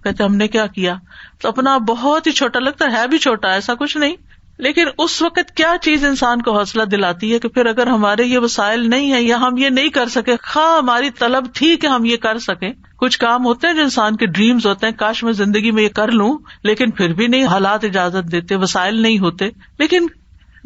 [0.05, 0.97] کہتے ہم نے کیا کیا؟
[1.40, 4.16] تو اپنا بہت ہی چھوٹا، لگتا ہے بھی چھوٹا، ایسا کچھ نہیں۔
[4.59, 8.38] لیکن اس وقت کیا چیز انسان کو حوصلہ دلاتی ہے کہ پھر اگر ہمارے یہ
[8.38, 12.05] وسائل نہیں ہے یا ہم یہ نہیں کر سکے، خواہ ہماری طلب تھی کہ ہم
[12.05, 15.33] یہ کر سکیں۔ کچھ کام ہوتے ہیں جو انسان کے ڈریمز ہوتے ہیں، کاش میں
[15.33, 19.49] زندگی میں یہ کر لوں، لیکن پھر بھی نہیں، حالات اجازت دیتے، وسائل نہیں ہوتے۔
[19.79, 20.07] لیکن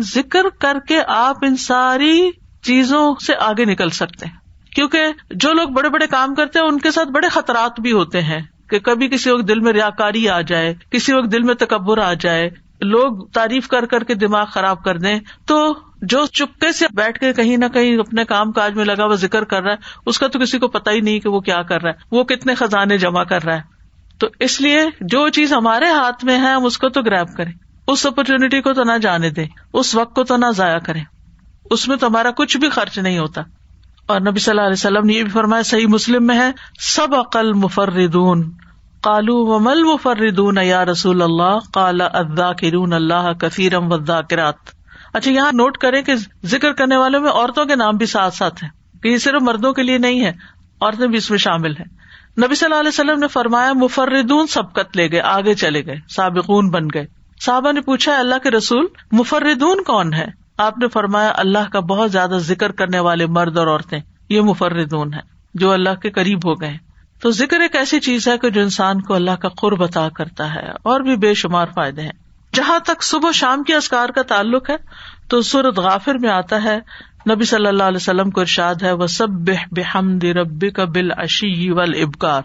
[0.00, 2.30] ذکر کر کے آپ ان ساری
[2.62, 4.36] چیزوں سے آگے نکل سکتے ہیں۔
[4.74, 8.22] کیونکہ جو لوگ بڑے بڑے کام کرتے ہیں، ان کے ساتھ بڑے خطرات بھی ہوتے
[8.22, 11.54] ہیں کہ کبھی کسی وقت دل میں ریا کاری آ جائے، کسی وقت دل میں
[11.54, 16.72] تکبر آ جائے۔ لوگ تعریف کر کر کے دماغ خراب کر دیں تو جو چپکے
[16.72, 19.72] سے بیٹھ کے کہیں نہ کہیں اپنے کام کاج میں لگا ہوا ذکر کر رہا
[19.72, 21.94] ہے، اس کا تو کسی کو پتا ہی نہیں کہ وہ کیا کر رہا ہے۔
[22.10, 23.60] وہ کتنے خزانے جمع کر رہا ہے۔
[24.18, 27.52] تو اس لیے جو چیز ہمارے ہاتھ میں ہے، ہم اس کو تو گریب کریں۔
[27.88, 31.04] اس اپرچونٹی کو تو نہ جانے دیں۔ اس وقت کو تو نہ ضائع کریں۔
[31.70, 33.42] اس میں تو ہمارا کچھ بھی خرچ نہیں ہوتا۔
[34.06, 37.14] اور نبی صلی اللہ علیہ وسلم نے یہ بھی فرمایا، صحیح مسلم میں ہے سب
[37.14, 38.52] عقل مفردون
[39.02, 44.70] کالو و مل مفردون یا رسول اللہ کالا ادا کرون اللہ کثیرم ودا کرات
[45.14, 48.62] اچھا یہاں نوٹ کریں کہ ذکر کرنے والوں میں عورتوں کے نام بھی ساتھ ساتھ
[48.64, 48.70] ہیں،
[49.02, 50.32] کہ یہ صرف مردوں کے لیے نہیں ہے
[50.80, 51.86] عورتیں بھی اس میں شامل ہیں۔
[52.38, 56.70] نبی صلی اللہ علیہ وسلم نے فرمایا، مفردون سبقت لے گئے، آگے چلے گئے، سابقون
[56.70, 57.06] بن گئے۔
[57.44, 60.26] صاحبہ نے پوچھا اللہ کے رسول، مفردون کون ہے
[60.58, 65.14] آپ نے فرمایا، اللہ کا بہت زیادہ ذکر کرنے والے مرد اور عورتیں، یہ مفردون
[65.14, 65.20] ہے
[65.54, 66.76] جو اللہ کے قریب ہو گئے۔
[67.20, 70.54] تو ذکر ایک ایسی چیز ہے کہ جو انسان کو اللہ کا قرب عطا کرتا
[70.54, 72.12] ہے اور بھی بے شمار فائدے ہیں۔
[72.54, 74.76] جہاں تک صبح شام کے اسکار کا تعلق ہے،
[75.28, 76.78] تو سورت غافر میں آتا ہے،
[77.30, 79.28] نبی صلی اللہ علیہ وسلم کو ارشاد ہے وہ سب
[79.70, 82.42] بحمد ربی کا بال اشی ول ابکار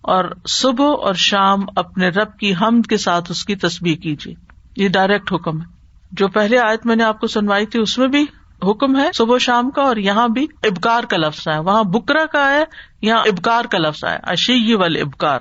[0.00, 4.34] اور صبح اور شام اپنے رب کی حمد کے ساتھ اس کی تصویر کیجیے۔
[4.76, 5.66] یہ ڈائریکٹ حکم ہے۔
[6.12, 8.26] جو پہلے آیت میں نے آپ کو سنوائی تھی، اس میں بھی
[8.62, 12.50] حکم ہے صبح شام کا اور یہاں بھی ابکار کا لفظ ہے۔ وہاں بکرا کا
[12.50, 12.64] ہے،
[13.02, 15.40] یہاں ابکار کا لفظ ہے۔ اشی ول ابکار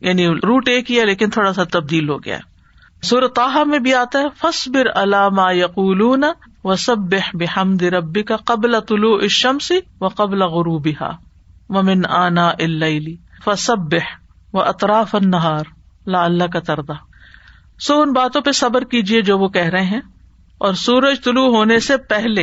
[0.00, 2.38] یعنی روٹ ایک ہی ہے لیکن تھوڑا سا تبدیل ہو گیا
[3.34, 6.02] تاہا میں بھی آتا ہے فصبر علامہ یقول
[6.64, 11.16] و سب بحمد ربی کا قبل طلوع الشمس و قبل غروبها
[11.68, 14.10] ومن آنا اللیلی فسبح
[14.52, 15.64] و اطراف النہار
[16.06, 16.92] لا اللہ کا تردا
[17.80, 20.00] سو ان باتوں پہ صبر کیجیے جو وہ کہہ رہے ہیں۔
[20.62, 22.42] اور سورج طلوع ہونے سے پہلے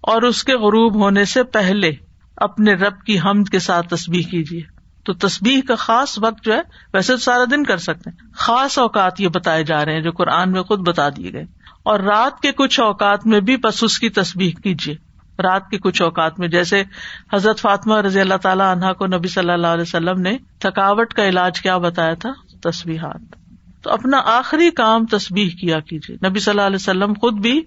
[0.00, 1.90] اور اس کے غروب ہونے سے پہلے
[2.36, 4.60] اپنے رب کی حمد کے ساتھ تصبیح کیجیے۔
[5.04, 6.60] تو تصبیح کا خاص وقت جو ہے،
[6.92, 10.10] ویسے تو سارا دن کر سکتے ہیں۔ خاص اوقات یہ بتائے جا رہے ہیں جو
[10.10, 11.44] قرآن میں خود بتا دیے گئے۔
[11.82, 14.94] اور رات کے کچھ اوقات میں بھی بس اس کی تصبیح کیجیے۔
[15.42, 16.84] رات کے کچھ اوقات میں جیسے
[17.32, 21.28] حضرت فاطمہ رضی اللہ تعالیٰ عنہا کو نبی صلی اللہ علیہ وسلم نے تھکاوٹ کا
[21.28, 23.45] علاج کیا بتایا تھا؟ تصویرات
[23.86, 27.62] تو اپنا آخری کام تصبیح کیا کیجیے۔ نبی صلی اللہ علیہ وسلم خود بھی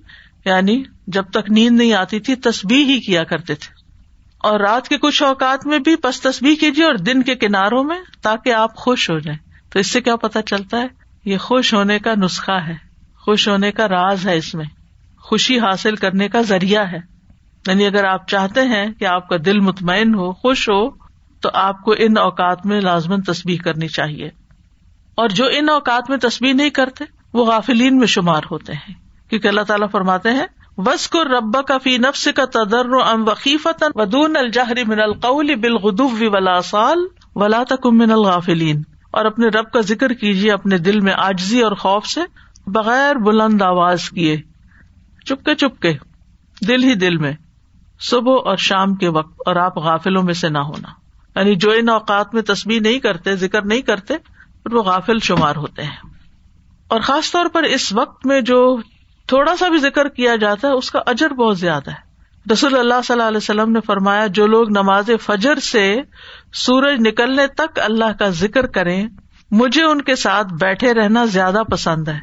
[0.46, 3.74] یعنی جب تک نیند نہیں آتی تھی تصبیح ہی کیا کرتے تھے۔
[4.38, 8.00] اور رات کے کچھ اوقات میں بھی پس تصبیح کیجیے اور دن کے کناروں میں،
[8.22, 10.88] تاکہ آپ خوش ہو جائیں۔ تو اس سے کیا پتا چلتا ہے؟
[11.26, 12.76] یہ خوش ہونے کا نسخہ ہے۔
[13.26, 14.66] خوش ہونے کا راز ہے اس میں۔
[15.18, 17.00] خوشی حاصل کرنے کا ذریعہ ہے۔
[17.68, 20.90] یعنی اگر آپ چاہتے ہیں کہ آپ کا دل مطمئن ہو، خوش ہو،
[21.42, 24.30] تو آپ کو ان اوقات میں لازمن تصبیح کرنی چاہیے۔
[25.20, 28.94] اور جو ان اوقات میں تصویر نہیں کرتے، وہ غافلین میں شمار ہوتے ہیں۔
[29.30, 30.46] کیونکہ اللہ تعالیٰ فرماتے ہیں
[30.78, 36.10] وس کو ربا کا فی نفس کا تدر ام وقیفت ودون الجہری من القول بالغدو
[36.22, 36.98] ولا سال
[37.36, 41.72] ولا تکم من الغافلین اور اپنے رب کا ذکر کیجیے اپنے دل میں آجزی اور
[41.72, 42.22] خوف سے،
[42.68, 44.38] بغیر بلند آواز کیے۔
[45.26, 45.94] چپکے چپکے،
[46.68, 47.34] دل ہی دل میں،
[48.00, 50.88] صبح اور شام کے وقت، اور آپ غافلوں میں سے نہ ہونا۔
[51.40, 54.14] یعنی جو ان اوقات میں تصویر نہیں کرتے، ذکر نہیں کرتے
[54.66, 55.96] وہ غافل شمار ہوتے ہیں۔
[56.88, 58.78] اور خاص طور پر اس وقت میں جو
[59.28, 62.10] تھوڑا سا بھی ذکر کیا جاتا ہے، اس کا اجر بہت زیادہ ہے۔
[62.54, 66.02] رسول اللہ صلی اللہ علیہ وسلم نے فرمایا، جو لوگ نماز فجر سے
[66.54, 69.08] سورج نکلنے تک اللہ کا ذکر کریں،
[69.52, 72.20] مجھے ان کے ساتھ بیٹھے رہنا زیادہ پسند ہے۔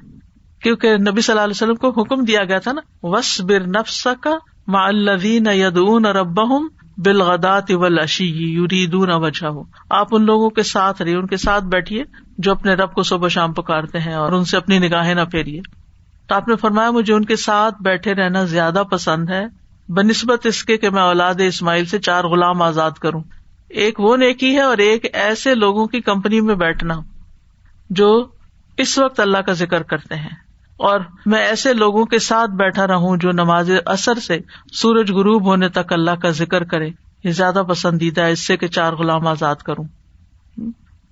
[0.62, 4.09] کیونکہ نبی صلی اللہ علیہ وسلم کو حکم دیا گیا تھا نا وس بر نفس
[4.20, 4.31] کا
[4.66, 6.42] ماں الدین یدون اور ابا
[6.98, 7.64] بالغدات
[8.02, 12.04] اشی یوریدون وجہ ہو آپ ان لوگوں کے ساتھ رہیے، ان کے ساتھ بیٹھیے
[12.38, 15.61] جو اپنے رب کو صبح شام پکارتے ہیں اور ان سے اپنی نگاہیں نہ پھیریے۔
[16.28, 19.44] تو آپ نے فرمایا، مجھے ان کے ساتھ بیٹھے رہنا زیادہ پسند ہے۔
[19.88, 23.22] بہ نسبت اس کے کہ میں اولاد اسماعیل سے چار غلام آزاد کروں۔
[23.68, 26.94] ایک وہ نیکی ہے اور ایک ایسے لوگوں کی کمپنی میں بیٹھنا
[27.90, 28.26] جو
[28.76, 30.45] اس وقت اللہ کا ذکر کرتے ہیں۔
[30.76, 34.38] اور میں ایسے لوگوں کے ساتھ بیٹھا رہوں جو نماز اثر سے
[34.72, 36.90] سورج غروب ہونے تک اللہ کا ذکر کرے۔
[37.24, 39.84] یہ زیادہ پسندیدہ ہے، اس سے کہ چار غلام آزاد کروں۔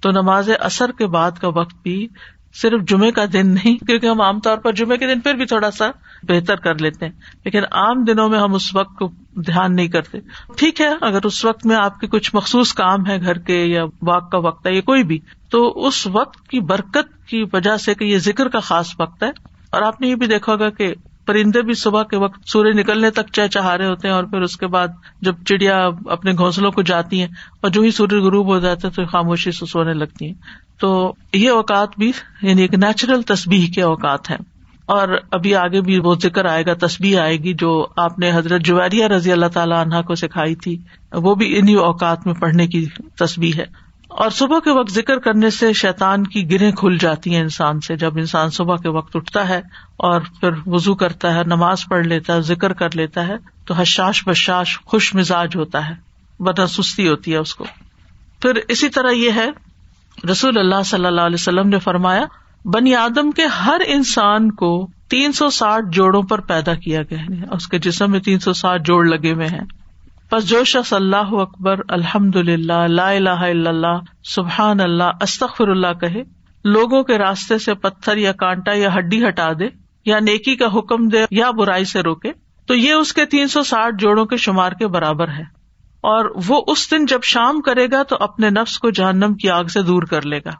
[0.00, 2.08] تو نماز اثر کے بعد کا وقت بھی
[2.54, 5.46] صرف جمعے کا دن نہیں، کیونکہ ہم عام طور پر جمعے کے دن پھر بھی
[5.46, 5.84] تھوڑا سا
[6.22, 7.12] بہتر کر لیتے ہیں۔
[7.44, 10.18] لیکن عام دنوں میں ہم اس وقت کو دھیان نہیں کرتے۔
[10.56, 13.84] ٹھیک ہے، اگر اس وقت میں آپ کے کچھ مخصوص کام ہے گھر کے یا
[13.84, 15.18] واک کا وقت ہے یا کوئی بھی،
[15.50, 19.53] تو اس وقت کی برکت کی وجہ سے کہ یہ ذکر کا خاص وقت ہے۔
[19.74, 20.94] اور آپ نے یہ بھی دیکھا ہوگا کہ
[21.26, 24.56] پرندے بھی صبح کے وقت سورج نکلنے تک چہ چہارے ہوتے ہیں اور پھر اس
[24.56, 24.88] کے بعد
[25.20, 27.28] جب چڑیا اپنے گھونسلوں کو جاتی ہیں
[27.60, 30.34] اور جو ہی سورج غروب ہو جاتا ہے تو خاموشی سے سونے لگتی ہیں۔
[30.78, 34.38] تو یہ اوقات بھی یعنی ایک نیچرل تصبیح کے اوقات ہیں۔
[34.86, 38.60] اور ابھی آگے بھی وہ ذکر آئے گا تصبیح آئے گی جو آپ نے حضرت
[38.60, 40.78] جویریہ رضی اللہ تعالیٰ عنہا کو سکھائی تھی۔
[41.12, 42.86] وہ بھی انہیں اوقات میں پڑھنے کی
[43.18, 43.83] تصبیح ہے۔
[44.14, 47.96] اور صبح کے وقت ذکر کرنے سے شیطان کی گرہیں کھل جاتی ہیں انسان سے۔
[47.96, 49.60] جب انسان صبح کے وقت اٹھتا ہے
[49.96, 53.34] اور پھر وزو کرتا ہے، نماز پڑھ لیتا ہے، ذکر کر لیتا ہے،
[53.66, 55.94] تو حشاش بشاش، خوش مزاج ہوتا ہے
[56.38, 57.64] ورنہ سستی ہوتی ہے اس کو۔
[58.42, 59.48] پھر اسی طرح یہ ہے،
[60.30, 62.24] رسول اللہ صلی اللہ علیہ وسلم نے فرمایا،
[62.64, 67.54] بنی آدم کے ہر انسان کو تین سو ساٹھ جوڑوں پر پیدا کیا گیا ہے
[67.54, 69.83] اس کے جسم میں تین سو ساٹھ جوڑ لگے ہوئے ہیں۔
[70.32, 76.22] بس جو شخص اللہ اکبر الحمد للہ اللہ اللہ، سبحان اللہ استخر اللہ کہے،
[76.64, 79.68] لوگوں کے راستے سے پتھر یا کانٹا یا ہڈی ہٹا دے،
[80.06, 82.32] یا نیکی کا حکم دے یا برائی سے روکے،
[82.66, 85.42] تو یہ اس کے تین سو ساٹھ جوڑوں کے شمار کے برابر ہے۔
[86.00, 89.64] اور وہ اس دن جب شام کرے گا تو اپنے نفس کو جہنم کی آگ
[89.64, 90.50] سے دور کر لے گا۔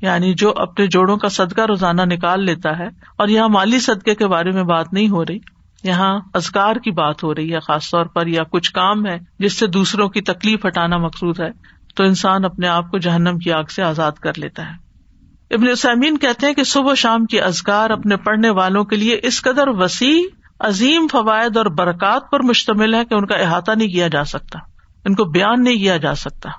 [0.00, 4.26] یعنی جو اپنے جوڑوں کا صدقہ روزانہ نکال لیتا ہے، اور یہاں مالی صدقے کے
[4.26, 5.38] بارے میں بات نہیں ہو رہی
[5.84, 9.58] یہاں ازکار کی بات ہو رہی ہے خاص طور پر، یا کچھ کام ہے جس
[9.58, 11.50] سے دوسروں کی تکلیف ہٹانا مقصود ہے،
[11.94, 16.18] تو انسان اپنے آپ کو جہنم کی آگ سے آزاد کر لیتا ہے۔ ابن سامین
[16.18, 20.22] کہتے ہیں کہ صبح شام کی ازکار اپنے پڑھنے والوں کے لیے اس قدر وسیع،
[20.60, 24.58] عظیم فوائد اور برکات پر مشتمل ہے کہ ان کا احاطہ نہیں کیا جا سکتا،
[25.04, 26.50] ان کو بیان نہیں کیا جا سکتا۔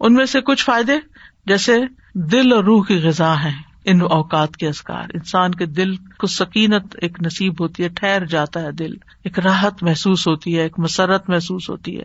[0.00, 0.96] ان میں سے کچھ فائدے،
[1.46, 1.78] جیسے
[2.14, 6.96] دل اور روح کی غذا ہے ان اوقات کے ازکار انسان کے دل کو سکینت
[7.02, 11.28] ایک نصیب ہوتی ہے، ٹھہر جاتا ہے دل۔ ایک راحت محسوس ہوتی ہے، ایک مسرت
[11.28, 12.02] محسوس ہوتی ہے۔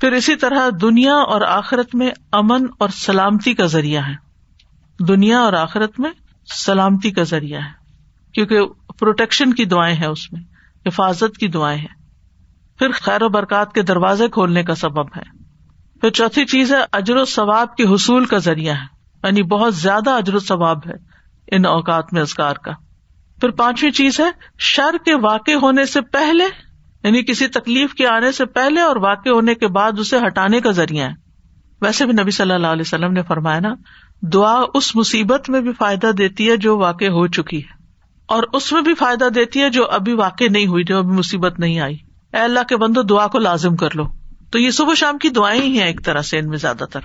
[0.00, 4.14] پھر اسی طرح دنیا اور آخرت میں امن اور سلامتی کا ذریعہ ہے۔
[5.04, 6.10] دنیا اور آخرت میں
[6.54, 7.70] سلامتی کا ذریعہ ہے۔
[8.34, 8.60] کیونکہ
[8.98, 10.40] پروٹیکشن کی دعائیں ہیں اس میں،
[10.86, 12.02] حفاظت کی دعائیں ہیں۔
[12.78, 15.38] پھر خیر و برکات کے دروازے کھولنے کا سبب ہے۔
[16.00, 20.10] پھر چوتھی چیز ہے، اجر و ثواب کے حصول کا ذریعہ ہے۔ یعنی بہت زیادہ
[20.10, 21.07] اجر و ثواب ہے۔
[21.52, 22.72] ان اوقات میں ازگار کا۔
[23.40, 26.44] پھر پانچویں چیز ہے، شر کے واقع ہونے سے پہلے
[27.04, 30.70] یعنی کسی تکلیف کے آنے سے پہلے اور واقع ہونے کے بعد اسے ہٹانے کا
[30.70, 31.14] ذریعہ ہے۔
[31.82, 33.74] ویسے بھی نبی صلی اللہ علیہ وسلم نے فرمایا نا،
[34.22, 37.78] دعا اس مصیبت میں بھی فائدہ دیتی ہے جو واقع ہو چکی ہے۔
[38.26, 41.58] اور اس میں بھی فائدہ دیتی ہے جو ابھی واقع نہیں ہوئی، جو ابھی مصیبت
[41.58, 41.96] نہیں آئی۔
[42.32, 44.04] اے اللہ کے بندو، دعا کو لازم کر لو۔
[44.50, 47.00] تو یہ صبح شام کی دعائیں ہی ہیں ایک طرح سے، ان میں زیادہ تر۔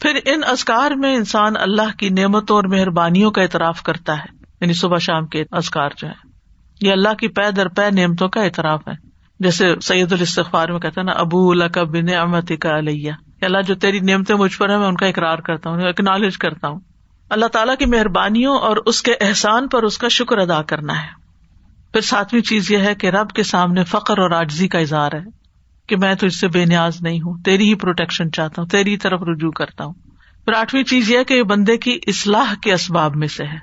[0.00, 4.72] پھر ان ازکار میں انسان اللہ کی نعمتوں اور مہربانیوں کا اعتراف کرتا ہے۔ یعنی
[4.72, 6.12] صبح شام کے ازکار جو ہے
[6.80, 9.10] یہ اللہ کی پے در پے نعمتوں کا اعتراف ہے۔
[9.40, 13.62] جیسے سید الاستغفار میں کہتے ہیں نا، ابو اللہ کا بن امت کا علیہ اللہ
[13.66, 16.80] جو تیری نعمتیں مجھ پر ہے میں ان کا اقرار کرتا ہوں اکنالج کرتا ہوں۔
[17.30, 21.08] اللہ تعالیٰ کی مہربانیوں اور اس کے احسان پر اس کا شکر ادا کرنا ہے۔
[21.92, 25.39] پھر ساتویں چیز یہ ہے کہ رب کے سامنے فخر اور آجزی کا اظہار ہے۔
[25.90, 28.96] کہ میں تو اس سے بے نیاز نہیں ہوں، تیری ہی پروٹیکشن چاہتا ہوں، تیری
[28.96, 29.92] طرف رجوع کرتا ہوں۔
[30.44, 33.58] پھر آٹھویں چیز یہ کہ یہ بندے کی اصلاح کے اسباب میں سے ہے،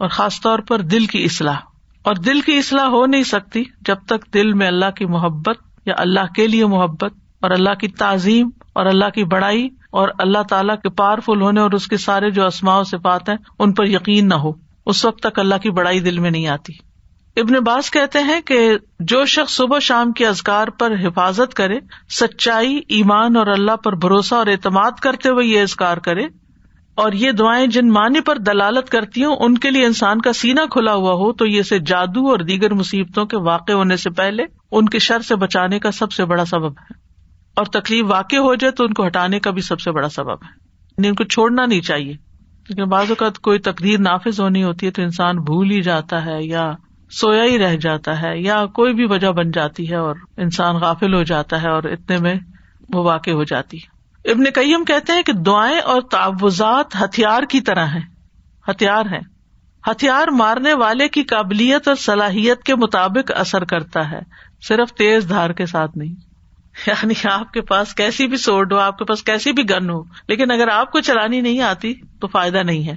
[0.00, 1.58] اور خاص طور پر دل کی اصلاح۔
[2.02, 5.94] اور دل کی اصلاح ہو نہیں سکتی جب تک دل میں اللہ کی محبت یا
[5.98, 10.76] اللہ کے لیے محبت اور اللہ کی تعظیم اور اللہ کی بڑائی اور اللہ تعالیٰ
[10.82, 13.86] کے پاور فل ہونے اور اس کے سارے جو اسماؤ سے بات ہیں، ان پر
[13.86, 14.52] یقین نہ ہو۔
[14.86, 16.72] اس وقت تک اللہ کی بڑائی دل میں نہیں آتی۔
[17.36, 21.78] ابن باز کہتے ہیں کہ جو شخص صبح شام کے ازکار پر حفاظت کرے،
[22.10, 26.22] سچائی، ایمان اور اللہ پر بھروسہ اور اعتماد کرتے ہوئے یہ ازکار کرے،
[26.94, 30.64] اور یہ دعائیں جن معنی پر دلالت کرتی ہوں، ان کے لیے انسان کا سینا
[30.70, 34.44] کھلا ہوا ہو، تو یہ سے جادو اور دیگر مصیبتوں کے واقع ہونے سے پہلے
[34.72, 37.04] ان کے شر سے بچانے کا سب سے بڑا سبب ہے۔
[37.56, 40.42] اور تکلیف واقع ہو جائے تو ان کو ہٹانے کا بھی سب سے بڑا سبب
[40.42, 42.12] ہے۔ یعنی ان کو چھوڑنا نہیں چاہیے۔
[42.66, 46.38] کیونکہ بعض اوقات کوئی تقدیر نافذ ہونی ہوتی ہے تو انسان بھول ہی جاتا ہے
[46.42, 46.72] یا
[47.10, 51.14] سویا ہی رہ جاتا ہے یا کوئی بھی وجہ بن جاتی ہے اور انسان غافل
[51.14, 52.34] ہو جاتا ہے اور اتنے میں
[52.92, 53.78] وہ واقع ہو جاتی
[54.24, 58.02] ابن کئیم کہتے ہیں کہ دعائیں اور تعوضات ہتھیار کی طرح ہیں،
[58.70, 59.20] ہتھیار ہیں۔
[59.90, 64.20] ہتھیار مارنے والے کی قابلیت اور صلاحیت کے مطابق اثر کرتا ہے،
[64.68, 66.14] صرف تیز دھار کے ساتھ نہیں۔
[66.86, 70.02] یعنی آپ کے پاس کیسی بھی سوڈ ہو، آپ کے پاس کیسی بھی گن ہو،
[70.28, 72.96] لیکن اگر آپ کو چلانی نہیں آتی تو فائدہ نہیں ہے۔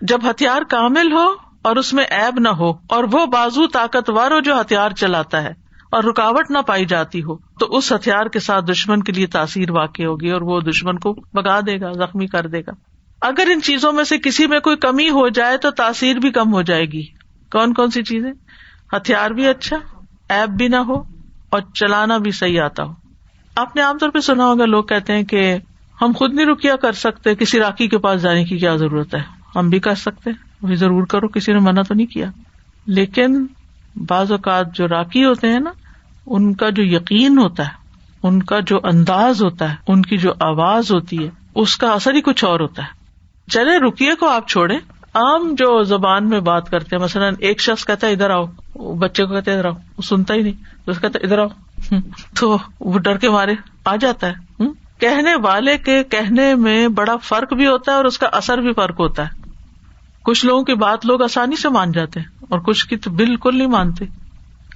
[0.00, 4.40] جب ہتھیار کامل ہو اور اس میں ایب نہ ہو اور وہ بازو طاقتور ہو
[4.40, 8.64] جو ہتھیار چلاتا ہے اور رکاوٹ نہ پائی جاتی ہو، تو اس ہتھیار کے ساتھ
[8.64, 12.46] دشمن کے لیے تاثیر واقع ہوگی اور وہ دشمن کو بگا دے گا، زخمی کر
[12.46, 12.70] دے گا۔
[13.20, 16.52] اگر ان چیزوں میں سے کسی میں کوئی کمی ہو جائے تو تاثیر بھی کم
[16.52, 17.02] ہو جائے گی۔
[17.52, 18.32] کون کون سی چیزیں؟
[18.92, 19.76] ہتھیار بھی اچھا
[20.28, 21.02] ایپ بھی نہ ہو
[21.50, 22.92] اور چلانا بھی صحیح آتا ہو۔
[23.56, 25.56] آپ نے عام طور پہ سنا ہوگا، لوگ کہتے ہیں کہ
[26.00, 29.22] ہم خود نہیں رکیا کر سکتے، کسی راکی کے پاس جانے کی کیا ضرورت ہے؟
[29.56, 32.30] ہم بھی کر سکتے ہیں۔ وہ ضرور کرو، کسی نے منع تو نہیں کیا۔
[32.86, 33.46] لیکن
[34.08, 35.70] بعض اوقات جو راکی ہوتے ہیں نا،
[36.26, 37.70] ان کا جو یقین ہوتا ہے،
[38.22, 42.14] ان کا جو انداز ہوتا ہے، ان کی جو آواز ہوتی ہے، اس کا اثر
[42.14, 42.88] ہی کچھ اور ہوتا ہے۔
[43.50, 44.76] چلے، رکیے کو آپ چھوڑے
[45.14, 48.46] عام جو زبان میں بات کرتے ہیں، مثلاً ایک شخص کہتا ہے، ادھر آؤ۔
[48.94, 50.52] بچے کو کہتے ادھر آؤ۔ وہ سنتا ہی نہیں۔
[50.86, 51.48] اس کہتا ادھر آؤ۔
[52.40, 54.32] تو وہ ڈر کے مارے، آ جاتا ہے۔
[54.98, 58.72] کہنے والے کے کہنے میں بڑا فرق بھی ہوتا ہے اور اس کا اثر بھی
[58.72, 59.47] فرق ہوتا ہے۔
[60.28, 63.56] کچھ لوگوں کی بات لوگ آسانی سے مان جاتے ہیں اور کچھ کی تو بالکل
[63.56, 64.04] نہیں مانتے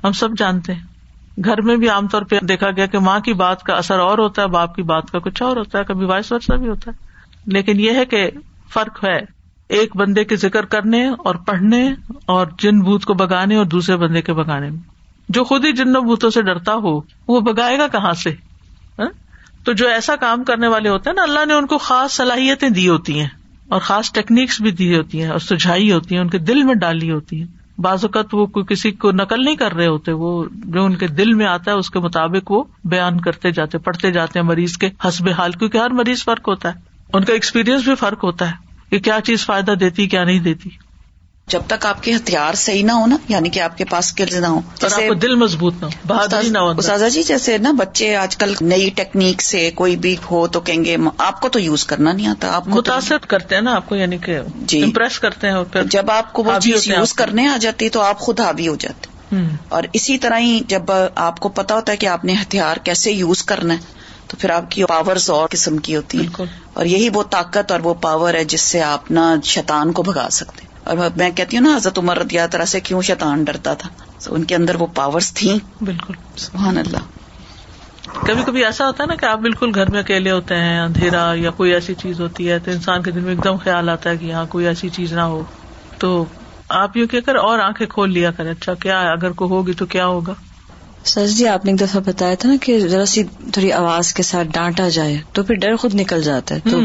[0.05, 0.81] ہم سب جانتے ہیں
[1.45, 4.19] گھر میں بھی عام طور پہ دیکھا گیا کہ ماں کی بات کا اثر اور
[4.19, 6.91] ہوتا ہے، باپ کی بات کا کچھ اور ہوتا ہے، کبھی وائس ورثہ بھی ہوتا
[6.91, 7.07] ہے۔
[7.47, 8.31] لیکن یہ ہے کہ
[8.69, 9.19] فرق ہے
[9.69, 11.95] ایک بندے کے ذکر کرنے اور پڑھنے
[12.27, 14.81] اور جن بوت کو بگانے اور دوسرے بندے کے بگانے میں۔
[15.29, 18.31] جو خود ہی جن بوتوں سے ڈرتا ہو، وہ بگائے گا کہاں سے؟
[18.99, 19.09] ہاں؟
[19.65, 22.71] تو جو ایسا کام کرنے والے ہوتے ہیں نا، اللہ نے ان کو خاص صلاحیتیں
[22.71, 23.29] دی ہوتی ہیں۔
[23.69, 26.75] اور خاص ٹیکنیکس بھی دی ہوتی ہیں اور سجھائی ہوتی ہیں، ان کے دل میں
[26.75, 30.45] ڈالی ہوتی ہیں۔ بعض اوقات وہ کوئی کسی کو نقل نہیں کر رہے ہوتے، وہ
[30.53, 34.11] جو ان کے دل میں آتا ہے، اس کے مطابق وہ بیان کرتے جاتے، پڑھتے
[34.11, 36.75] جاتے ہیں مریض کے حسب حال، کیونکہ ہر مریض فرق ہوتا ہے۔
[37.13, 38.57] ان کا ایکسپیرئنس بھی فرق ہوتا ہے
[38.91, 40.69] کہ کیا چیز فائدہ دیتی، کیا نہیں دیتی۔
[41.49, 44.35] جب تک آپ کے ہتھیار صحیح نہ ہو نا یعنی کہ آپ کے پاس اسکلز
[44.35, 48.37] نہ ہو جیسے دل مضبوط نہ ہو نہ ہو سازا جی جیسے نا بچے آج
[48.37, 52.13] کل نئی ٹیکنیک سے کوئی بھی ہو تو کہیں گے آپ کو تو یوز کرنا
[52.13, 55.55] نہیں آتا آپ متاثر کرتے ہیں نا آپ کو یعنی کہ جی۔ امپریس کرتے ہیں
[55.55, 58.69] اور پھر جب آپ کو وہ چیز یوز کرنے آ جاتی تو آپ خود حاوی
[58.69, 59.11] ہو جاتے۔
[59.69, 63.13] اور اسی طرح ہی جب آپ کو پتا ہوتا ہے کہ آپ نے ہتھیار کیسے
[63.13, 67.09] یوز کرنا ہے تو پھر آپ کی پاور اور قسم کی ہوتی ہے اور یہی
[67.15, 70.97] وہ طاقت اور وہ پاور ہے جس سے آپ نا شیطان کو بھگا سکتے اور
[71.17, 73.89] میں کہتی ہوں نا حضرت عمر رضی اللہ طرح سے کیوں شیطان ڈرتا تھا؟
[74.29, 76.99] ان کے اندر وہ پاور تھیں۔ بالکل۔ سبحان اللہ۔
[78.27, 81.33] کبھی کبھی ایسا ہوتا ہے نا کہ آپ بالکل گھر میں اکیلے ہوتے ہیں اندھیرا
[81.37, 84.11] یا کوئی ایسی چیز ہوتی ہے تو انسان کے دل میں ایک دم خیال آتا
[84.11, 85.43] ہے کہ یہاں کوئی ایسی چیز نہ ہو۔
[85.99, 86.25] تو
[86.69, 89.87] آپ یوں کہہ کر اور آنکھیں کھول لیا کریں اچھا کیا اگر کوئی ہوگی تو
[89.87, 90.35] کیا ہوگا؟
[91.05, 94.23] سر جی آپ نے ایک دفعہ بتایا تھا نا کہ ذرا سی تھوڑی آواز کے
[94.23, 96.81] ساتھ ڈانٹا جائے تو پھر ڈر خود نکل جاتا ہے۔ تو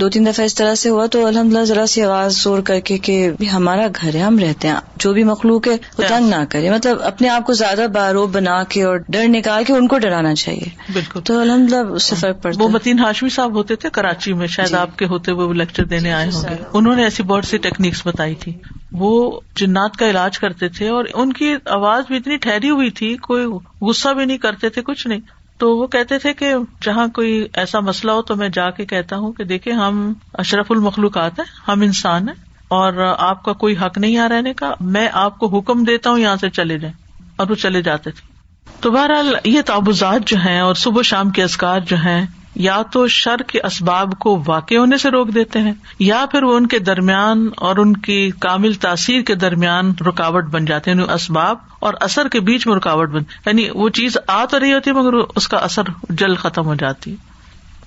[0.00, 2.80] دو تین دفعہ اس طرح سے ہوا تو الحمد للہ ذرا سی آواز زور کر
[2.80, 6.44] کے کہ ہمارا گھر ہے ہم رہتے ہیں۔ جو بھی مخلوق ہے وہ تنگ نہ
[6.48, 9.98] کرے۔ مطلب اپنے آپ کو زیادہ باروب بنا کے اور ڈر نکال کے ان کو
[9.98, 13.76] ڈرانا چاہیے۔ بالکل۔ تو الحمد للہ اس سے فرق پڑتا وہ متین ہاشمی صاحب ہوتے
[13.76, 16.54] تھے کراچی میں شاید جی۔ آپ کے ہوتے ہوئے وہ لیکچر دینے آئے ہوں گے۔
[16.74, 18.52] انہوں نے ایسی بہت سی ٹیکنیکس بتائی تھی۔
[18.92, 23.16] وہ جنات کا علاج کرتے تھے اور ان کی آواز بھی اتنی ٹھہری ہوئی تھی،
[23.16, 23.46] کوئی
[23.82, 25.20] غصہ بھی نہیں کرتے تھے، کچھ نہیں۔
[25.58, 29.16] تو وہ کہتے تھے کہ جہاں کوئی ایسا مسئلہ ہو تو میں جا کے کہتا
[29.16, 32.36] ہوں کہ دیکھیں ہم اشرف المخلوقات ہیں، ہم انسان ہیں
[32.68, 36.18] اور آپ کا کوئی حق نہیں آ رہنے کا، میں آپ کو حکم دیتا ہوں
[36.18, 38.32] یہاں سے چلے جائیں۔ اور وہ چلے جاتے تھے۔
[38.80, 43.06] تو بہرحال یہ تعبضات جو ہیں اور صبح شام کے ازکار جو ہیں یا تو
[43.06, 46.78] شر کے اسباب کو واقع ہونے سے روک دیتے ہیں، یا پھر وہ ان کے
[46.78, 51.94] درمیان اور ان کی کامل تاثیر کے درمیان رکاوٹ بن جاتے ہیں یعنی اسباب اور
[52.00, 55.12] اثر کے بیچ میں رکاوٹ بن یعنی وہ چیز آ تو رہی ہوتی ہے مگر
[55.12, 57.16] اس کا اثر جلد ختم ہو جاتی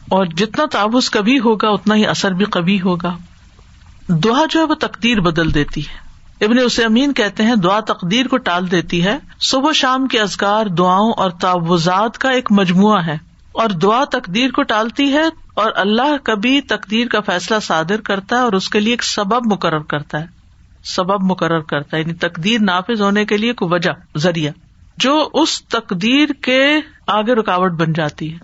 [0.10, 3.18] اور جتنا تعبض کبھی ہوگا، اتنا ہی اثر بھی کبھی ہوگا۔
[4.08, 6.06] دعا جو ہے وہ تقدیر بدل دیتی ہے۔
[6.46, 10.66] ابن اسے امین کہتے ہیں، دعا تقدیر کو ٹال دیتی ہے۔ صبح شام کے ازکار
[10.66, 13.18] دعاؤں اور تعوضات کا ایک مجموعہ ہے۔
[13.56, 18.42] اور دعا تقدیر کو ٹالتی ہے اور اللہ کبھی تقدیر کا فیصلہ صادر کرتا ہے
[18.42, 20.26] اور اس کے لیے ایک سبب مقرر کرتا ہے۔
[20.84, 24.52] سبب مقرر کرتا ہے یعنی تقدیر نافذ ہونے کے لیے کوئی وجہ، ذریعہ،
[24.98, 28.38] جو اس تقدیر کے آگے رکاوٹ بن جاتی ہے۔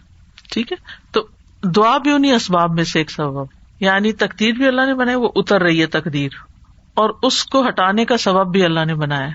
[0.53, 0.77] ٹھیک ہے؟
[1.11, 1.27] تو
[1.69, 3.45] دعا بھی انہیں اسباب میں سے ایک سبب۔
[3.79, 6.29] یعنی تقدیر بھی اللہ نے بنائی، وہ اتر رہی ہے تقدیر۔
[6.93, 9.29] اور اس کو ہٹانے کا سبب بھی اللہ نے بنایا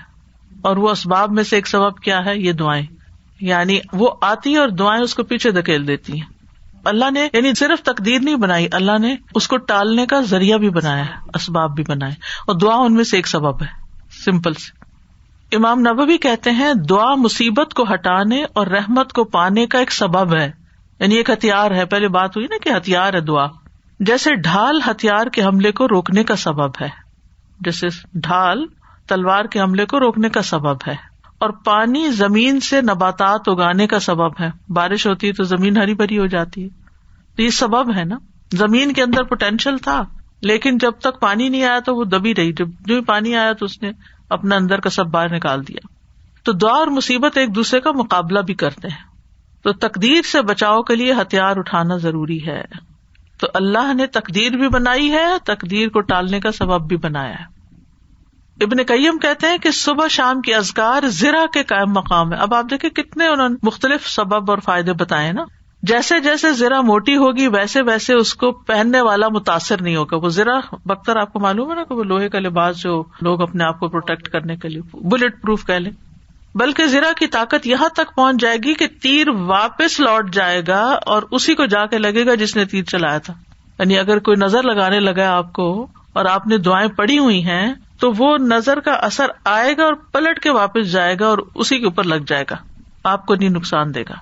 [0.61, 2.96] اور وہ اسباب میں سے ایک سبب کیا ہے؟ یہ دعائیں۔
[3.41, 6.27] یعنی وہ آتی ہے اور دعائیں اس کو پیچھے دھکیل دیتی ہیں۔
[6.85, 10.69] اللہ نے یعنی صرف تقدیر نہیں بنائی، اللہ نے اس کو ٹالنے کا ذریعہ بھی
[10.69, 12.11] بنایا ہے، اسباب بھی بنائے
[12.47, 13.67] اور دعا ان میں سے ایک سبب ہے،
[14.25, 14.77] سمپل سے
[15.55, 20.35] امام نبی کہتے ہیں، دعا مصیبت کو ہٹانے اور رحمت کو پانے کا ایک سبب
[20.35, 20.51] ہے۔
[20.99, 23.45] یعنی ایک ہتھیار ہے، پہلے بات ہوئی نا کہ ہتھیار ہے دعا۔
[23.99, 26.89] جیسے ڈھال ہتھیار کے حملے کو روکنے کا سبب ہے،
[27.59, 28.65] جیسے ڈھال
[29.07, 33.99] تلوار کے حملے کو روکنے کا سبب ہے۔ اور پانی زمین سے نباتات اگانے کا
[33.99, 36.69] سبب ہے۔ بارش ہوتی ہے تو زمین ہری بھری ہو جاتی ہے۔
[37.35, 38.17] تو یہ سبب ہے نا۔
[38.53, 40.03] زمین کے اندر پوٹینشیل تھا،
[40.41, 43.65] لیکن جب تک پانی نہیں آیا تو وہ دبی رہی۔ جب جو پانی آیا تو
[43.65, 43.91] اس نے
[44.29, 45.87] اپنا اندر کا سب باہر نکال دیا۔
[46.43, 49.07] تو دعا اور مصیبت ایک دوسرے کا مقابلہ بھی کرتے ہیں۔
[49.63, 52.61] تو تقدیر سے بچاؤ کے لیے ہتھیار اٹھانا ضروری ہے۔
[53.39, 57.56] تو اللہ نے تقدیر بھی بنائی ہے، تقدیر کو ٹالنے کا سبب بھی بنایا ہے۔
[58.61, 62.53] ابن کئیم کہتے ہیں کہ صبح شام کی ازگار زرا کے قائم مقام ہے۔ اب
[62.53, 65.43] آپ دیکھیں کتنے انہوں نے مختلف سبب اور فائدے بتائے نا۔
[65.83, 70.29] جیسے جیسے زرا موٹی ہوگی، ویسے ویسے اس کو پہننے والا متاثر نہیں ہوگا۔ وہ
[70.29, 73.63] زرا بختر آپ کو معلوم ہے نا کہ وہ لوہے کا لباس جو لوگ اپنے
[73.63, 75.91] آپ کو پروٹیکٹ کرنے کے لیے بلٹ پروف کہہ لیں۔
[76.55, 80.99] بلکہ زرا کی طاقت یہاں تک پہنچ جائے گی کہ تیر واپس لوٹ جائے گا
[81.05, 83.33] اور اسی کو جا کے لگے گا جس نے تیر چلایا تھا۔
[83.79, 87.73] یعنی اگر کوئی نظر لگانے لگا آپ کو اور آپ نے دعائیں پڑی ہوئی ہیں
[87.99, 91.79] تو وہ نظر کا اثر آئے گا اور پلٹ کے واپس جائے گا اور اسی
[91.79, 92.55] کے اوپر لگ جائے گا۔
[93.03, 94.13] آپ کو نہیں نقصان دے گا۔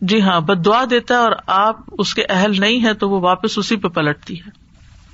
[0.00, 3.20] جی ہاں بد دعا دیتا ہے اور آپ اس کے اہل نہیں ہے تو وہ
[3.20, 4.64] واپس اسی پہ پلٹتی ہے۔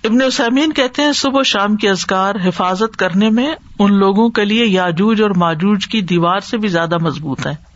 [0.04, 4.44] ابن عثیمین کہتے ہیں، صبح و شام کی ازگار حفاظت کرنے میں ان لوگوں کے
[4.44, 7.69] لیے یاجوج اور ماجوج کی دیوار سے بھی زیادہ مضبوط ہے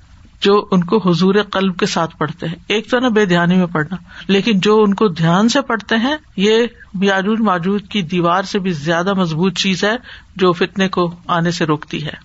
[0.44, 3.66] جو ان کو حضور قلب کے ساتھ پڑھتے ہیں۔ ایک تو نا بے دھیانی میں
[3.66, 3.96] پڑھنا،
[4.28, 6.66] لیکن جو ان کو دھیان سے پڑھتے ہیں، یہ
[7.00, 9.96] یاجوج ماجوج کی دیوار سے بھی زیادہ مضبوط چیز ہے
[10.36, 12.16] جو فتنے کو آنے سے روکتی ہے۔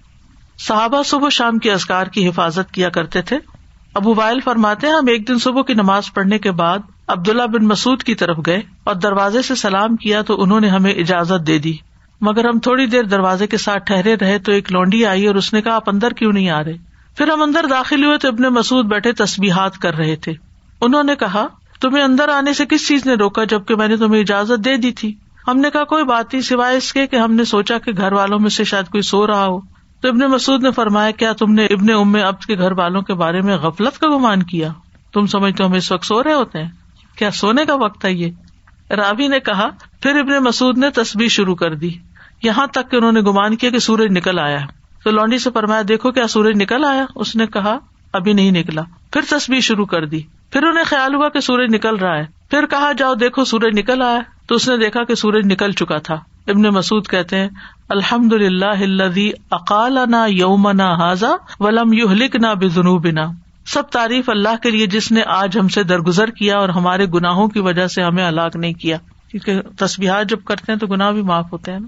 [0.60, 3.38] صحابہ صبح شام کی ازکار کی حفاظت کیا کرتے تھے۔
[3.94, 7.66] ابو وائل فرماتے ہیں، ہم ایک دن صبح کی نماز پڑھنے کے بعد عبداللہ بن
[7.66, 11.58] مسعد کی طرف گئے اور دروازے سے سلام کیا تو انہوں نے ہمیں اجازت دے
[11.60, 11.74] دی۔
[12.22, 15.54] مگر ہم تھوڑی دیر دروازے کے ساتھ ٹہرے رہے تو ایک لونڈی آئی اور اس
[15.54, 18.44] نے کہا، آپ اندر کیوں نہیں آ رہے؟ پھر ہم اندر داخل ہوئے تو ابن
[18.44, 20.34] مسعد بیٹھے تصبیحات کر رہے تھے۔
[20.82, 21.48] انہوں نے کہا،
[21.82, 24.92] تمہیں اندر آنے سے کس چیز نے روکا جبکہ میں نے تمہیں اجازت دے دی
[24.92, 25.16] تھی؟
[25.48, 28.12] ہم نے کہا، کوئی بات نہیں، سوائے اس کے کہ ہم نے سوچا کہ گھر
[28.12, 29.60] والوں میں سے شاید کوئی سو رہا ہو۔
[30.02, 33.14] تو ابن مسعد نے فرمایا، کیا تم نے ابن ام اب کے گھر والوں کے
[33.14, 34.70] بارے میں غفلت کا گمان کیا؟
[35.14, 36.70] تم سمجھتے ہم اس وقت سو رہے ہوتے ہیں۔
[37.18, 38.32] کیا سونے کا وقت ہے یہ؟
[38.90, 39.70] راوی نے کہا،
[40.02, 41.90] پھر ابن مسعد نے تصویر شروع کر دی۔
[42.44, 44.60] یہاں تک کہ انہوں نے گمان کیا کہ سورج نکل آیا
[45.04, 47.78] تو لونڈی سے فرمایا، دیکھو کیا سورج نکل آیا۔ اس نے کہا،
[48.14, 48.82] ابھی نہیں نکلا۔
[49.14, 50.22] پھر تصویر شروع کر دی۔
[50.52, 54.02] پھر انہیں خیال ہوا کہ سورج نکل رہا ہے۔ پھر کہا، جاؤ دیکھو سورج نکل
[54.02, 56.16] آیا۔ تو اس نے دیکھا کہ سورج نکل چکا تھا۔
[56.48, 57.50] ابن مسعد کہتے ہیں
[57.90, 59.18] الحمد للہ
[59.52, 61.30] اقال نہ یومنا حاضا
[61.60, 63.20] ولم یو لک نہ بے جنوب نہ
[63.66, 67.48] سب تعریف اللہ کے لیے جس نے آج ہم سے درگزر کیا اور ہمارے گناہوں
[67.48, 68.98] کی وجہ سے ہمیں ہلاک نہیں کیا۔
[69.32, 71.88] کیونکہ تصویرات جب کرتے ہیں تو گناہ بھی معاف ہوتے ہیں نا۔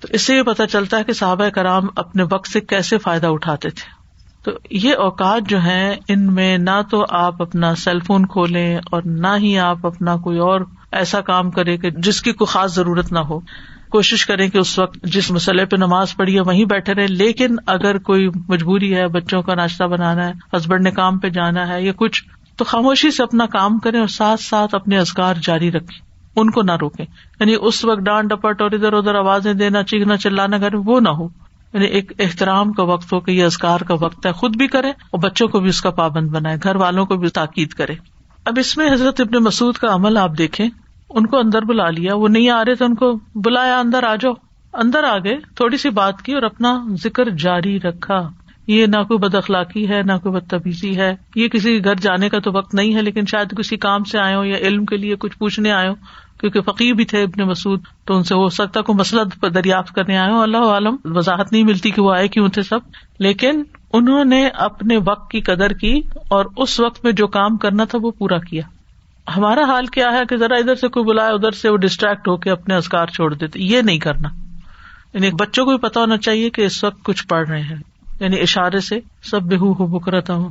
[0.00, 3.26] تو اس سے یہ پتا چلتا ہے کہ صحابہ کرام اپنے وقت سے کیسے فائدہ
[3.26, 3.96] اٹھاتے تھے۔
[4.44, 9.02] تو یہ اوقات جو ہیں، ان میں نہ تو آپ اپنا سیل فون کھولیں اور
[9.04, 10.60] نہ ہی آپ اپنا کوئی اور
[10.92, 13.40] ایسا کام کرے کہ جس کی کوئی خاص ضرورت نہ ہو۔
[13.88, 17.56] کوشش کریں کہ اس وقت جس مسئلے پہ نماز پڑھی ہے، وہیں بیٹھے رہے لیکن
[17.66, 21.82] اگر کوئی مجبوری ہے، بچوں کا ناشتہ بنانا ہے ہسبینڈ نے کام پہ جانا ہے
[21.82, 22.24] یا کچھ،
[22.56, 26.62] تو خاموشی سے اپنا کام کریں اور ساتھ ساتھ اپنے ازگار جاری رکھیں۔ ان کو
[26.62, 27.02] نہ روکے
[27.40, 31.08] یعنی اس وقت ڈانٹ ڈپٹ اور ادھر ادھر آوازیں دینا، چیخنا، چلانا کرے وہ نہ
[31.08, 31.28] ہو۔
[31.72, 34.88] یعنی ایک احترام کا وقت ہو کہ یہ ازکار کا وقت ہے، خود بھی کرے
[34.88, 37.94] اور بچوں کو بھی اس کا پابند بنائے گھر والوں کو بھی تاکید کرے
[38.44, 40.68] اب اس میں حضرت ابن مسعد کا عمل آپ دیکھیں۔
[41.10, 44.14] ان کو اندر بلا لیا، وہ نہیں آ رہے تو ان کو بلایا، اندر آ
[44.14, 44.32] جاؤ۔
[44.72, 48.28] اندر آ گئے، تھوڑی سی بات کی اور اپنا ذکر جاری رکھا۔
[48.66, 52.38] یہ نہ کوئی بد اخلاقی ہے، نہ کوئی بدتمیزی ہے۔ یہ کسی گھر جانے کا
[52.38, 55.16] تو وقت نہیں ہے، لیکن شاید کسی کام سے آئے ہو یا علم کے لیے
[55.16, 55.94] کچھ پوچھنے آئے ہو
[56.40, 60.18] کیونکہ فقیر بھی تھے ابن مسعود، تو ان سے ہو سکتا کو مسئلہ دریافت کرنے
[60.18, 62.78] آئے اللہ عالم، وضاحت نہیں ملتی کہ وہ آئے کیوں تھے سب۔
[63.18, 63.62] لیکن
[63.92, 67.98] انہوں نے اپنے وقت کی قدر کی اور اس وقت میں جو کام کرنا تھا
[68.02, 68.62] وہ پورا کیا۔
[69.36, 72.36] ہمارا حال کیا ہے کہ ذرا ادھر سے کوئی بلایا ادھر سے وہ ڈسٹریکٹ ہو
[72.36, 74.28] کے اپنے ازکار چھوڑ دیتے۔ یہ نہیں کرنا۔
[75.14, 77.76] یعنی بچوں کو بھی پتا ہونا چاہیے کہ اس وقت کچھ پڑھ رہے ہیں۔
[78.20, 80.48] یعنی اشارے سے سب بہو ہو بکرتا ہوں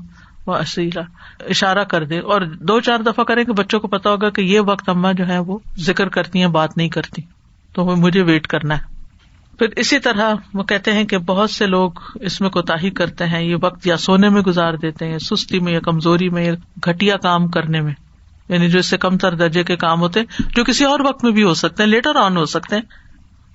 [0.47, 1.01] وہ اصیلا
[1.49, 4.59] اشارہ کر دے۔ اور دو چار دفعہ کرے کہ بچوں کو پتا ہوگا کہ یہ
[4.59, 7.21] وقت اما جو ہے وہ ذکر کرتی ہیں، بات نہیں کرتی۔
[7.73, 8.95] تو وہ مجھے ویٹ کرنا ہے۔
[9.59, 13.43] پھر اسی طرح وہ کہتے ہیں کہ بہت سے لوگ اس میں کوتا کرتے ہیں،
[13.43, 16.53] یہ وقت یا سونے میں گزار دیتے ہیں سستی میں یا کمزوری میں، یا
[16.87, 17.93] گٹیا کام کرنے میں۔
[18.49, 21.31] یعنی جو اس سے کم تر درجے کے کام ہوتے، جو کسی اور وقت میں
[21.31, 22.83] بھی ہو سکتے ہیں لیٹر آن ہو سکتے ہیں۔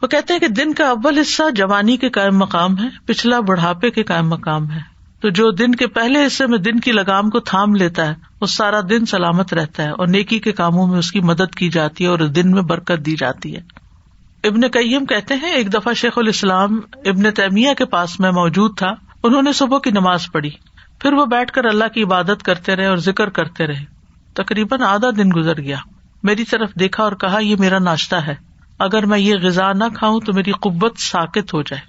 [0.02, 3.90] وہ کہتے ہیں کہ دن کا اول حصہ جوانی کے قائم مقام ہے، پچھلا بڑھاپے
[3.90, 7.40] کے قائم مقام ہے۔ تو جو دن کے پہلے حصے میں دن کی لگام کو
[7.40, 11.12] تھام لیتا ہے، وہ سارا دن سلامت رہتا ہے اور نیکی کے کاموں میں اس
[11.12, 13.60] کی مدد کی جاتی ہے اور دن میں برکت دی جاتی ہے۔
[14.44, 18.94] ابن کئیم کہتے ہیں، ایک دفعہ شیخ الاسلام ابن تیمیہ کے پاس میں موجود تھا،
[19.22, 20.50] انہوں نے صبح کی نماز پڑھی۔
[20.98, 23.84] پھر وہ بیٹھ کر اللہ کی عبادت کرتے رہے اور ذکر کرتے رہے۔
[24.34, 25.76] تقریباً آدھا دن گزر گیا۔
[26.22, 28.34] میری طرف دیکھا اور کہا، یہ میرا ناشتہ ہے۔
[28.78, 31.80] اگر میں یہ غذا نہ کھاؤں تو میری قبت ساکت ہو جائے۔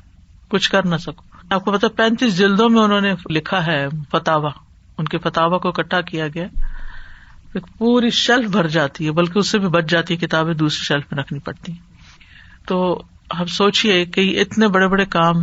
[0.47, 4.49] کچھ کر نہ سکوں۔ آپ کو پتا پینتیس جلدوں میں انہوں نے لکھا ہے فتوا
[4.97, 6.47] ان کے فتوا کو اکٹھا کیا گیا۔
[7.77, 11.03] پوری شیلف بھر جاتی ہے، بلکہ اس سے بھی بچ جاتی ہے کتابیں دوسری شیلف
[11.11, 11.71] میں رکھنی پڑتی
[12.65, 13.01] تو
[13.39, 15.35] ہم سوچیے کہ اتنے بڑے بڑے کام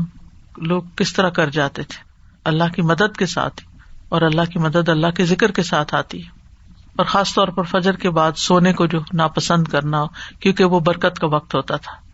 [0.57, 2.03] لوگ کس طرح کر جاتے تھے۔
[2.45, 3.63] اللہ کی مدد کے ساتھ،
[4.09, 6.29] اور اللہ کی مدد اللہ کے ذکر کے ساتھ آتی ہے۔
[6.97, 10.07] اور خاص طور پر فجر کے بعد سونے کو جو ناپسند کرنا ہو،
[10.41, 12.08] کیونکہ وہ برکت کا وقت ہوتا تھا۔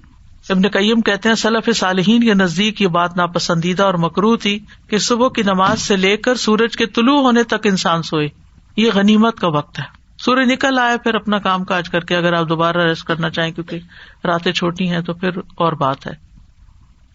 [0.49, 4.99] ابن قیم کہتے ہیں، سلف صالحین کے نزدیک یہ بات ناپسندیدہ اور مکرو تھی کہ
[4.99, 8.29] صبح کی نماز سے لے کر سورج کے طلوع ہونے تک انسان سوئے۔
[8.77, 9.85] یہ غنیمت کا وقت ہے۔
[10.19, 13.53] سورج نکل آئے پھر اپنا کام کاج کر کے اگر آپ دوبارہ ریسٹ کرنا چاہیں،
[13.53, 13.79] کیونکہ
[14.25, 16.13] راتیں چھوٹی ہیں، تو پھر اور بات ہے۔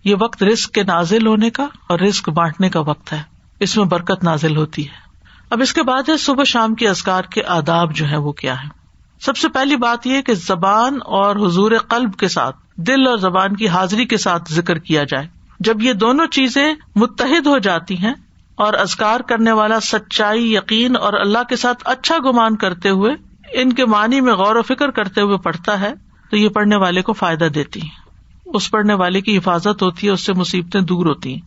[0.04, 3.22] یہ وقت رسک کے نازل ہونے کا اور رسک بانٹنے کا وقت ہے۔
[3.60, 5.10] اس میں برکت نازل ہوتی ہے۔
[5.50, 8.64] اب اس کے بعد ہے صبح شام کے ازکار کے آداب جو ہے وہ کیا
[8.64, 8.79] ہے
[9.22, 13.56] سب سے پہلی بات یہ کہ زبان اور حضور قلب کے ساتھ، دل اور زبان
[13.56, 15.28] کی حاضری کے ساتھ ذکر کیا جائے۔
[15.60, 18.14] جب یہ دونوں چیزیں متحد ہو جاتی ہیں
[18.56, 23.16] اور ازکار کرنے والا سچائی، یقین اور اللہ کے ساتھ اچھا گمان کرتے ہوئے
[23.54, 25.94] ان کے معنی میں غور و فکر کرتے ہوئے پڑھتا ہے،
[26.32, 30.12] تو یہ پڑھنے والے کو فائدہ دیتی ہے اس پڑھنے والے کی حفاظت ہوتی ہے،
[30.12, 31.42] اس سے مصیبتیں دور ہوتی ہیں۔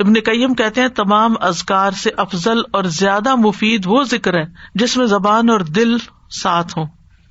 [0.00, 4.96] ابن کئیم کہتے ہیں، تمام ازکار سے افضل اور زیادہ مفید وہ ذکر ہے جس
[4.96, 5.96] میں زبان اور دل
[6.32, 6.86] ساتھ ہوں۔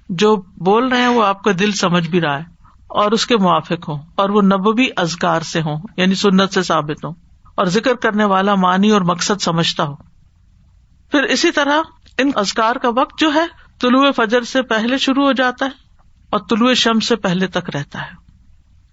[0.09, 2.43] جو بول رہے ہیں وہ آپ کا دل سمجھ بھی رہا ہے
[2.87, 7.05] اور اس کے موافق ہوں اور وہ نببی ازکار سے ہوں یعنی سنت سے ثابت
[7.05, 7.13] ہوں۔
[7.55, 9.95] اور ذکر کرنے والا معنی اور مقصد سمجھتا ہو
[11.11, 11.81] پھر اسی طرح
[12.17, 13.45] ان ازکار کا وقت جو ہے،
[13.81, 15.69] طلوع فجر سے پہلے شروع ہو جاتا ہے
[16.29, 18.11] اور طلوع شم سے پہلے تک رہتا ہے۔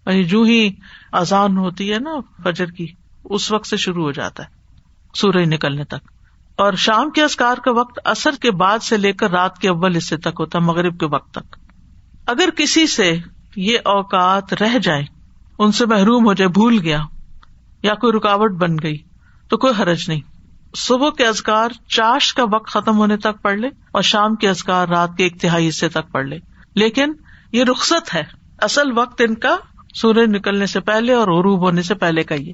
[0.07, 0.71] یعنی جو ہی
[1.13, 2.11] آزان ہوتی ہے نا
[2.43, 2.87] فجر کی،
[3.25, 4.49] اس وقت سے شروع ہو جاتا ہے
[5.15, 6.18] سورج نکلنے تک۔
[6.59, 9.97] اور شام کے اسکار کا وقت اثر کے بعد سے لے کر رات کے اول
[9.97, 11.57] حصے تک ہوتا، مغرب کے وقت تک۔
[12.27, 13.17] اگر کسی سے
[13.57, 15.05] یہ اوقات رہ جائے،
[15.59, 17.03] ان سے محروم ہو جائے، بھول گیا،
[17.83, 18.97] یا کوئی رکاوٹ بن گئی،
[19.49, 20.21] تو کوئی حرج نہیں۔
[20.77, 24.89] صبح کے ازکار چاش کا وقت ختم ہونے تک پڑھ لے اور شام کے ازکار
[24.89, 26.37] رات کے ایک تہائی حصے تک پڑھ لے۔
[26.75, 27.13] لیکن
[27.53, 28.25] یہ رخصت ہے،
[28.59, 29.57] اصل وقت ان کا
[29.95, 32.53] سورج نکلنے سے پہلے اور غروب ہونے سے پہلے کا یہ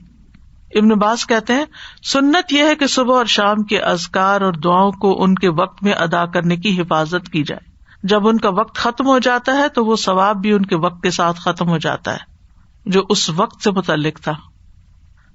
[0.75, 1.65] ابن باز کہتے ہیں،
[2.03, 5.83] سنت یہ ہے کہ صبح اور شام کے ازکار اور دعاؤں کو ان کے وقت
[5.83, 9.69] میں ادا کرنے کی حفاظت کی جائے۔ جب ان کا وقت ختم ہو جاتا ہے
[9.69, 12.19] تو وہ ثواب بھی ان کے وقت کے ساتھ ختم ہو جاتا ہے،
[12.87, 14.33] جو اس وقت سے متعلق تھا۔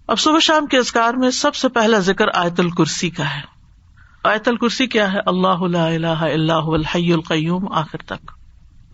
[0.08, 3.42] اب صبح شام کے ازکار میں سب سے پہلا ذکر آیت الکرسی کا ہے۔
[4.24, 8.32] آیت الکرسی کیا ہے؟ اللہ اللہ اللہ الحی القیوم، آخر تک۔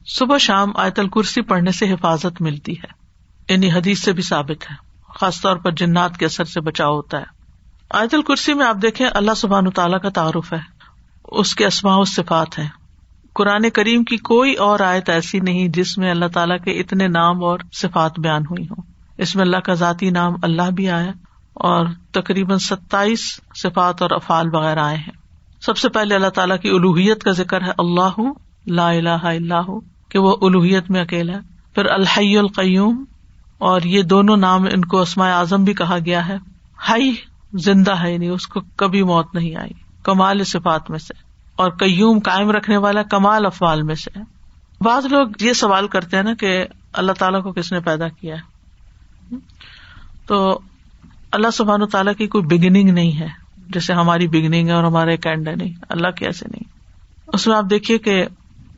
[0.08, 3.06] صبح شام آیت الکرسی پڑھنے سے حفاظت ملتی ہے۔
[3.54, 4.85] یعنی حدیث سے بھی ثابت ہے۔
[5.20, 7.24] خاص طور پر جنات کے اثر سے بچاؤ ہوتا ہے۔
[7.90, 10.60] آیت الکرسی میں آپ دیکھیں اللہ سبحان تعالیٰ کا تعارف ہے۔
[11.24, 12.68] اس کے اسماء و صفات ہے
[13.34, 17.44] قرآن کریم کی کوئی اور آیت ایسی نہیں جس میں اللہ تعالیٰ کے اتنے نام
[17.44, 18.84] اور صفات بیان ہوئی ہوں۔
[19.18, 21.12] اس میں اللہ کا ذاتی نام اللہ بھی آیا
[21.54, 25.26] اور تقریباً ستائیس صفات اور افعال وغیرہ آئے ہیں۔
[25.62, 28.22] سب سے پہلے اللہ تعالیٰ کی الوحیت کا ذکر ہے اللہ
[28.68, 31.34] لا الہ اللہ کہ وہ الوحیت میں اکیلا
[31.76, 33.04] پھر الحی القیوم
[33.58, 36.38] اور یہ دونوں نام ان کو اسماء اعظم بھی کہا گیا ہے۔
[36.90, 37.16] ہائی
[37.54, 39.72] زندہ ہے نہیں اس کو کبھی موت نہیں آئی۔
[40.04, 41.14] کمال صفات میں سے۔
[41.56, 44.20] اور قیوم قائم رکھنے والا کمال افوال میں سے۔
[44.82, 48.36] بعض لوگ یہ سوال کرتے ہیں نا کہ اللہ تعالیٰ کو کس نے پیدا کیا
[48.36, 48.56] ہے؟
[50.26, 50.60] تو
[51.32, 53.28] اللہ سبحان و تعالیٰ کی کوئی بگننگ نہیں ہے۔
[53.68, 56.78] جیسے ہماری بگننگ ہے اور ہمارے ایک اینڈ ہے نہیں۔ اللہ کی ایسے نہیں۔
[57.28, 58.26] اس میں آپ دیکھیے کہ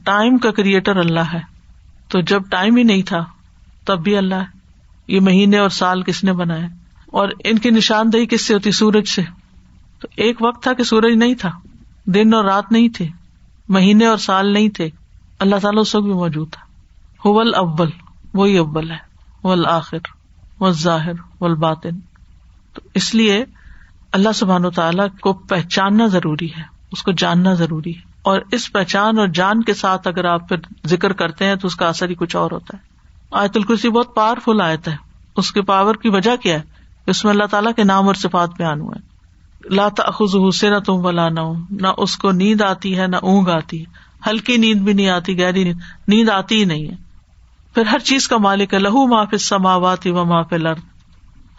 [0.03, 1.39] ٹائم کا کریٹر اللہ ہے۔
[2.07, 3.25] تو جب ٹائم ہی نہیں تھا،
[3.85, 4.56] تب بھی اللہ ہے۔
[5.07, 6.67] یہ مہینے اور سال کس نے بنایا
[7.07, 9.21] اور ان کی نشاندہی کس سے ہوتی سورج سے
[9.99, 11.51] تو ایک وقت تھا کہ سورج نہیں تھا
[12.05, 13.07] دن اور رات نہیں تھے
[13.69, 14.89] مہینے اور سال نہیں تھے
[15.39, 16.61] اللہ تعالیٰ اس وقت بھی موجود تھا
[17.25, 17.89] اول ابل
[18.33, 18.97] وہی ابل ہے
[19.43, 19.97] ول آخر
[20.59, 21.99] و ظاہر و باطن
[22.73, 23.45] تو اس لیے
[24.11, 28.71] اللہ سبحان و تعالیٰ کو پہچاننا ضروری ہے، اس کو جاننا ضروری ہے۔ اور اس
[28.73, 32.09] پہچان اور جان کے ساتھ اگر آپ پھر ذکر کرتے ہیں تو اس کا اثر
[32.09, 32.96] ہی کچھ اور ہوتا ہے۔
[33.31, 34.95] آیت الکرسی بہت پاور فل آیت ہے۔
[35.37, 36.63] اس کے پاور کی وجہ کیا ہے؟
[37.07, 39.17] اس میں اللہ تعالیٰ کے نام اور صفات بیان ہوئے۔
[39.75, 41.39] لاتا سے نہ تم ولا نہ
[41.71, 43.85] نہ اس کو نیند آتی ہے، نہ اونگ آتی ہے۔
[44.29, 46.95] ہلکی نیند بھی نہیں آتی، گہری نیند۔ نیند آتی ہی نہیں ہے۔
[47.73, 50.79] پھر ہر چیز کا مالک ہے۔ لہو معاف سماوات و معاف لرد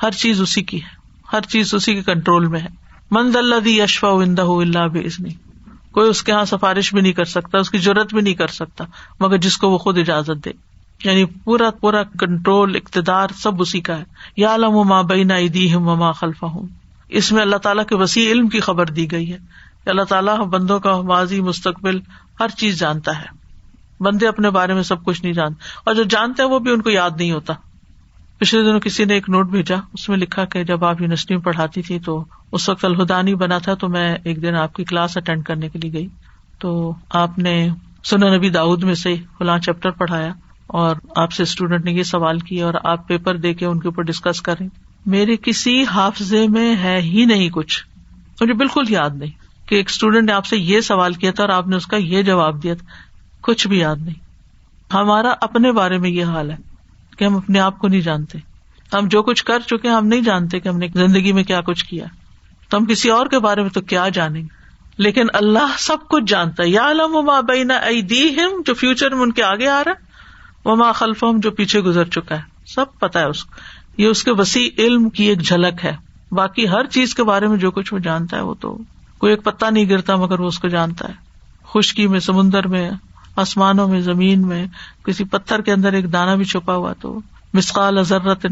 [0.03, 0.89] ہر چیز اسی کی ہے۔
[1.33, 2.69] ہر چیز اسی کے کنٹرول میں ہے۔
[3.11, 5.21] مند اللہ دی اشفا وندہ اللہ بھی اس
[5.93, 8.47] کوئی اس کے یہاں سفارش بھی نہیں کر سکتا، اس کی ضرورت بھی نہیں کر
[8.47, 8.85] سکتا،
[9.21, 10.68] مگر جس کو وہ خود اجازت دے۔
[11.05, 14.05] یعنی پورا پورا کنٹرول اقتدار سب اسی کا ہے۔
[14.37, 16.67] یا علم ماں بینا دی ہوں ماں خلفا ہوں
[17.09, 19.39] اس میں اللہ تعالیٰ کے وسیع علم کی خبر دی گئی ہے۔
[19.87, 22.01] اللہ تعالیٰ بندوں کا ماضی، مستقبل،
[22.41, 23.39] ہر چیز جانتا ہے۔
[24.01, 26.83] بندے اپنے بارے میں سب کچھ نہیں جانتے اور جو جانتے ہیں وہ بھی ان
[26.83, 27.55] کو یاد نہیں ہوتا۔
[28.39, 31.45] پچھلے دنوں کسی نے ایک نوٹ بھیجا۔ اس میں لکھا کہ جب آپ یونیورسٹی میں
[31.45, 35.17] پڑھاتی تھی تو اس وقت الہدانی بنا تھا تو میں ایک دن آپ کی کلاس
[35.17, 36.07] اٹینڈ کرنے کے لیے گئی۔
[36.59, 37.69] تو آپ نے
[38.05, 40.33] سنا نبی داؤد میں سے فلاں چیپٹر پڑھایا۔
[40.69, 43.89] اور آپ سے اسٹوڈینٹ نے یہ سوال کیا اور آپ پیپر دے کے ان کے
[43.89, 44.69] اوپر ڈسکس کریں۔
[45.07, 47.85] میرے کسی حافظے میں ہے ہی نہیں کچھ۔
[48.41, 49.31] مجھے بالکل یاد نہیں
[49.69, 51.97] کہ ایک اسٹوڈینٹ نے آپ سے یہ سوال کیا تھا اور آپ نے اس کا
[51.97, 52.87] یہ جواب دیا تھا۔
[53.41, 54.15] کچھ بھی یاد نہیں۔
[54.95, 56.57] ہمارا اپنے بارے میں یہ حال ہے
[57.19, 58.39] کہ ہم اپنے آپ کو نہیں جانتے۔
[58.93, 61.85] ہم جو کچھ کر چکے ہم نہیں جانتے کہ ہم نے زندگی میں کیا کچھ
[61.85, 62.07] کیا۔
[62.71, 64.47] تو ہم کسی اور کے بارے میں تو کیا جانیں گے؟
[64.99, 67.75] لیکن اللہ سب کچھ جانتا ہے۔ یا علم ماں بینا
[68.15, 70.08] ہم جو فیوچر میں ان کے آگے آ رہا ہے۔
[70.69, 73.55] وہ ماں خلف جو پیچھے گزر چکا ہے۔ سب پتا ہے اس کو۔
[74.03, 75.97] یہ اس کے وسیع علم کی ایک جھلک ہے۔
[76.33, 78.79] باقی ہر چیز کے بارے میں جو کچھ وہ جانتا ہے وہ تو
[79.19, 81.15] کوئی ایک پتا نہیں گرتا مگر وہ اس کو جانتا ہے۔
[81.75, 82.91] خشکی میں، سمندر میں،
[83.37, 84.67] آسمانوں میں، زمین میں،
[85.05, 87.21] کسی پتھر کے اندر ایک دانا بھی چھپا ہوا تو
[87.55, 88.47] مسقال ضرورت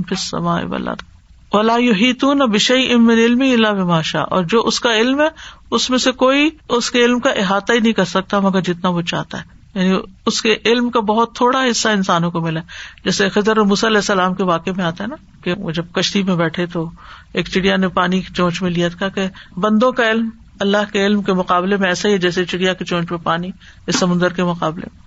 [0.62, 5.28] ولا بشئی امن علم باشا اور جو اس کا علم ہے،
[5.70, 8.88] اس میں سے کوئی اس کے علم کا احاطہ ہی نہیں کر سکتا مگر جتنا
[8.88, 12.60] وہ چاہتا ہے۔ یعنی اس کے علم کا بہت تھوڑا حصہ انسانوں کو ملا۔
[13.04, 16.36] جیسے خزر علیہ السلام کے واقع میں آتا ہے نا کہ وہ جب کشتی میں
[16.36, 16.90] بیٹھے تو
[17.32, 20.28] ایک چڑیا نے پانی کی چونچ میں لیا تھا کہ بندوں کا علم
[20.60, 23.50] اللہ کے علم کے مقابلے میں ایسا ہی جیسے چڑیا کی چونچ میں پانی
[23.86, 25.00] اس سمندر کے مقابلے میں۔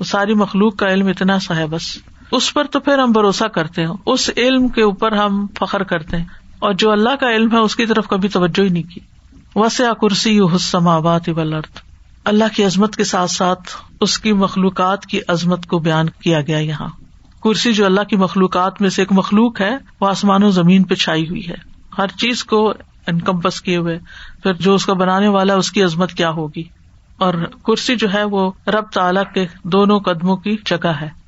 [0.00, 1.98] وہ ساری مخلوق کا علم اتنا سا ہے بس۔
[2.30, 6.16] اس پر تو پھر ہم بھروسہ کرتے ہیں۔ اس علم کے اوپر ہم فخر کرتے
[6.16, 6.24] ہیں۔
[6.58, 9.00] اور جو اللہ کا علم ہے، اس کی طرف کبھی توجہ ہی نہیں کی۔
[9.54, 11.20] وسیع کرسی حسم آباد
[12.24, 13.62] اللہ کی عظمت کے ساتھ ساتھ
[14.00, 16.88] اس کی مخلوقات کی عظمت کو بیان کیا گیا یہاں۔
[17.42, 20.94] کرسی جو اللہ کی مخلوقات میں سے ایک مخلوق ہے، وہ آسمان و زمین پہ
[20.94, 21.54] چھائی ہوئی ہے۔
[21.98, 22.72] ہر چیز کو
[23.06, 23.98] انکمپس کیے ہوئے،
[24.42, 26.62] پھر جو اس کا بنانے والا اس کی عظمت کیا ہوگی؟
[27.16, 31.24] اور کرسی جو ہے، وہ رب تعلیٰ کے دونوں قدموں کی جگہ ہے۔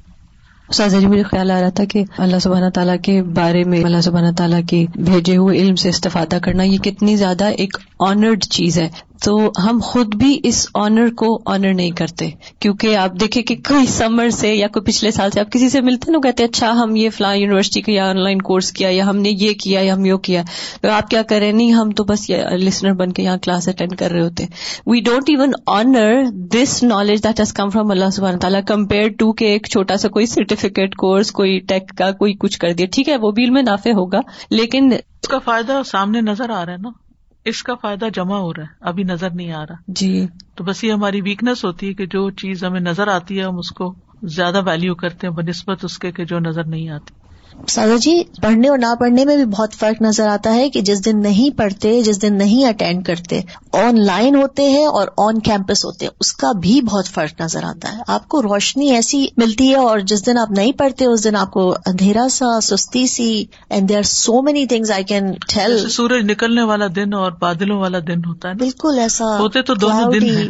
[1.01, 4.31] جی مجھے خیال آ رہا تھا کہ اللہ سبحانہ تعالیٰ کے بارے میں، اللہ سبحانہ
[4.37, 8.89] تعالیٰ کے بھیجے ہوئے علم سے استفادہ کرنا، یہ کتنی زیادہ ایک آنرڈ چیز ہے۔
[9.25, 13.87] تو ہم خود بھی اس آنر کو آنر نہیں کرتے۔ کیونکہ آپ دیکھیں کہ کوئی
[13.87, 16.97] سمر سے یا کوئی پچھلے سال سے آپ کسی سے ملتے نا کہتے اچھا ہم
[16.97, 19.95] یہ فلاں یونیورسٹی کا یا آن لائن کورس کیا، یا ہم نے یہ کیا، یا
[19.95, 20.43] ہم یہ کیا۔
[20.81, 24.11] تو آپ کیا کریں؟ نہیں، ہم تو بس لسنر بن کے یہاں کلاس اٹینڈ کر
[24.11, 24.47] رہے ہوتے۔
[24.87, 29.33] We don't even honour this knowledge that has come from Allah سبحانہ تعالیٰ کمپیئر ٹو
[29.33, 33.09] کہ ایک چھوٹا سا کوئی سرٹیفکیٹ کورس کوئی ٹیک کا کوئی کچھ کر دیا۔ ٹھیک
[33.09, 36.79] ہے، وہ بھی علم نافع ہوگا، لیکن اس کا فائدہ سامنے نظر آ رہا ہے
[36.79, 37.06] نا۔
[37.47, 40.85] اس کا فائدہ جمع ہو رہا ہے ابھی نظر نہیں آ رہا۔ جی۔ تو بس
[40.85, 43.95] یہ ہماری ویکنیس ہوتی ہے کہ جو چیز ہمیں نظر آتی ہے ہم اس کو
[44.23, 47.26] زیادہ ویلو کرتے ہیں بہ نسبت اس کے جو نظر نہیں آتی۔
[47.69, 51.05] سادہ جی پڑھنے اور نہ پڑھنے میں بھی بہت فرق نظر آتا ہے کہ جس
[51.05, 53.41] دن نہیں پڑھتے جس دن نہیں اٹینڈ کرتے۔
[53.73, 57.65] آن لائن ہوتے ہیں اور آن کیمپس ہوتے ہیں اس کا بھی بہت فرق نظر
[57.65, 61.25] آتا ہے۔ آپ کو روشنی ایسی ملتی ہے اور جس دن آپ نہیں پڑھتے اس
[61.25, 65.33] دن آپ کو اندھیرا سا سستی سی and there are so many things I can
[65.49, 69.75] tell سورج نکلنے والا دن اور بادلوں والا دن ہوتا ہے بالکل ایسا ہوتے تو
[69.75, 70.49] دونوں دن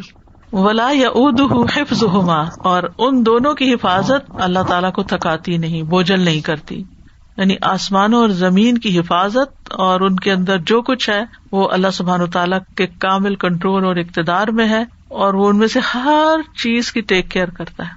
[0.53, 1.09] ولا یا
[1.77, 2.05] حفظ
[2.59, 6.83] اور ان دونوں کی حفاظت اللہ تعالیٰ کو تھکاتی نہیں بوجھل نہیں کرتی۔
[7.37, 11.91] یعنی آسمانوں اور زمین کی حفاظت اور ان کے اندر جو کچھ ہے، وہ اللہ
[11.93, 15.81] سبحان و تعالیٰ کے کامل کنٹرول اور اقتدار میں ہے اور وہ ان میں سے
[15.95, 17.93] ہر چیز کی ٹیک کیئر کرتا ہے۔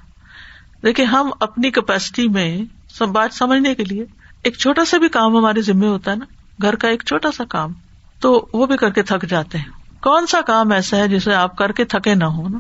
[0.84, 2.62] دیکھیے ہم اپنی کیپیسٹی میں
[3.06, 4.06] بات سمجھنے کے لیے
[4.44, 6.26] ایک چھوٹا سا بھی کام ہمارے ذمے ہوتا ہے نا۔
[6.62, 7.74] گھر کا ایک چھوٹا سا کام،
[8.20, 9.66] تو وہ بھی کر کے تھک جاتے ہیں۔
[10.02, 12.58] کون سا کام ایسا ہے جسے آپ کر کے تھکے نہ ہو نا؟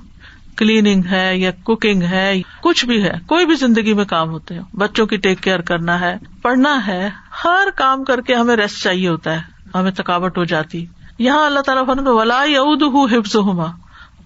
[0.60, 4.62] کلیننگ ہے یا کوکنگ ہے، کچھ بھی ہے، کوئی بھی زندگی میں کام ہوتے ہیں۔
[4.74, 7.10] بچوں کی ٹیک کیئر کرنا ہے، پڑھنا ہے،
[7.43, 9.41] ہر کام کر کے ہمیں ریسٹ چاہیے ہوتا ہے،
[9.76, 10.86] ہمیں تھکاوٹ ہو جاتی۔
[11.20, 13.66] یہاں اللہ تعالیٰ فن ولا یود ہوں حفظ ہوما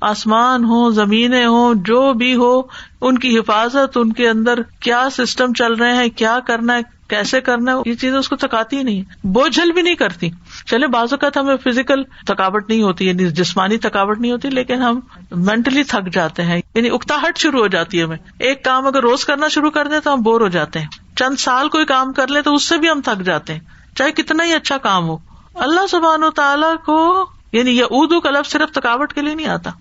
[0.02, 2.62] آسمان ہو زمینیں ہوں، جو بھی ہو،
[3.02, 7.42] ان کی حفاظت، ان کے اندر کیا سسٹم چل رہے ہیں، کیا کرنا ہے کیسے
[7.42, 10.30] کرنا ہے، یہ چیزیں اس کو تھکاتی ہی نہیں بوجھل بھی نہیں کرتی۔
[10.66, 15.00] چلے، بعض اوقات ہمیں فزیکل تھکاوٹ نہیں ہوتی یعنی جسمانی تھکاوٹ نہیں ہوتی، لیکن ہم
[15.32, 19.26] مینٹلی تھک جاتے ہیں۔ یعنی اکتاہٹ شروع ہو جاتی ہے ہمیں۔ ایک کام اگر روز
[19.26, 22.28] کرنا شروع کر دیں تو ہم بور ہو جاتے ہیں۔ چند سال کوئی کام کر
[22.28, 23.60] لیں تو اس سے بھی ہم تھک جاتے ہیں۔
[23.96, 25.18] چاہے کتنا ہی اچھا کام ہو۔
[25.56, 29.48] اللہ سبحان و تعالیٰ کو یعنی یہ اردو کا لفظ صرف تھکاوٹ کے لیے نہیں
[29.48, 29.72] آتا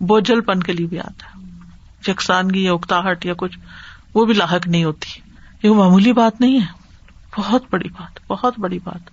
[0.00, 1.46] بوجھل پن کے لیے بھی آتا ہے۔
[2.10, 3.58] یکسانگی یا اکتاہٹ یا کچھ،
[4.14, 5.27] وہ بھی لاحق نہیں ہوتی۔
[5.62, 6.66] یہ معمولی بات نہیں ہے۔
[7.38, 9.10] بہت بڑی بات، بہت بڑی بات۔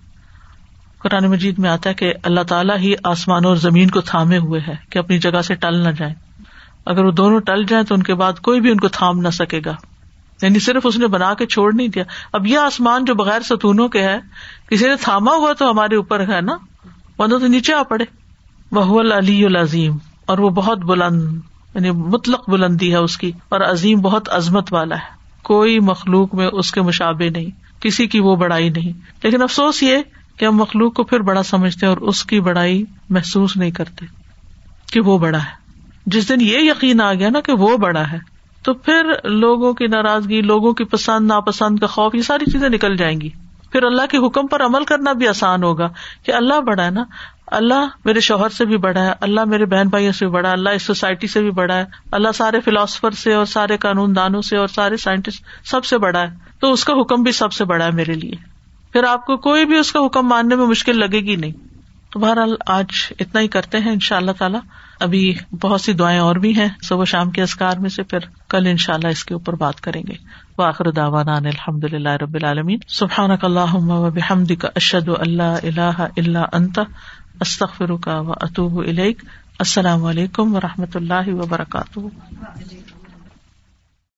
[0.98, 4.60] قرآن مجید میں آتا ہے کہ اللہ تعالیٰ ہی آسمان اور زمین کو تھامے ہوئے
[4.68, 6.14] ہے کہ اپنی جگہ سے ٹل نہ جائیں
[6.86, 9.28] اگر وہ دونوں ٹل جائیں تو ان کے بعد کوئی بھی ان کو تھام نہ
[9.28, 9.74] سکے گا۔
[10.42, 13.88] یعنی صرف اس نے بنا کے چھوڑ نہیں دیا۔ اب یہ آسمان جو بغیر ستونوں
[13.88, 14.18] کے ہے،
[14.70, 16.56] کسی نے تھاما ہوا تو ہمارے اوپر ہے نا؟
[17.18, 18.04] ورنہ تو نیچے آ پڑے۔
[18.70, 21.40] وہ علی العظیم۔ اور وہ بہت بلند
[21.74, 25.15] یعنی مطلق بلندی ہے اس کی۔ اور عظیم، بہت عظمت والا ہے۔
[25.46, 28.92] کوئی مخلوق میں اس کے مشابے نہیں، کسی کی وہ بڑائی نہیں۔
[29.22, 29.96] لیکن افسوس یہ
[30.36, 34.06] کہ ہم مخلوق کو پھر بڑا سمجھتے ہیں اور اس کی بڑائی محسوس نہیں کرتے
[34.92, 35.70] کہ وہ بڑا ہے۔
[36.06, 38.18] جس دن یہ یقین آ گیا نا کہ وہ بڑا ہے،
[38.62, 42.96] تو پھر لوگوں کی ناراضگی، لوگوں کی پسند، ناپسند کا خوف، یہ ساری چیزیں نکل
[42.96, 43.28] جائیں گی۔
[43.72, 45.88] پھر اللہ کے حکم پر عمل کرنا بھی آسان ہوگا
[46.24, 47.04] کہ اللہ بڑا ہے نا
[47.46, 50.54] اللہ میرے شوہر سے بھی بڑا ہے، اللہ میرے بہن بھائیوں سے بھی بڑا ہے،
[50.54, 54.42] اللہ اس سوسائٹی سے بھی بڑا ہے، اللہ سارے فلاسفر سے اور سارے قانون دانوں
[54.42, 57.64] سے اور سارے سائنٹسٹ سب سے بڑا ہے۔ تو اس کا حکم بھی سب سے
[57.64, 58.32] بڑا ہے میرے لیے۔
[58.92, 61.52] پھر آپ کو کوئی بھی اس کا حکم ماننے میں مشکل لگے گی نہیں۔
[62.12, 62.86] تو بہرحال آج
[63.20, 64.60] اتنا ہی کرتے ہیں ان شاء اللہ تعالیٰ۔
[65.00, 68.18] ابھی بہت سی دعائیں اور بھی ہیں، صبح شام کے اسکار میں سے، پھر
[68.48, 70.14] کل ان شاء اللہ اس کے اوپر بات کریں گے۔
[70.58, 76.80] واخر داوان الحمد للہ رب العالمین۔ سبحان اللہ بحمد کا اشد اللہ اللہ اللہ انت۔
[77.40, 78.80] استخر کا و اطوب
[79.58, 81.98] السلام علیکم و رحمۃ اللہ وبرکاتہ.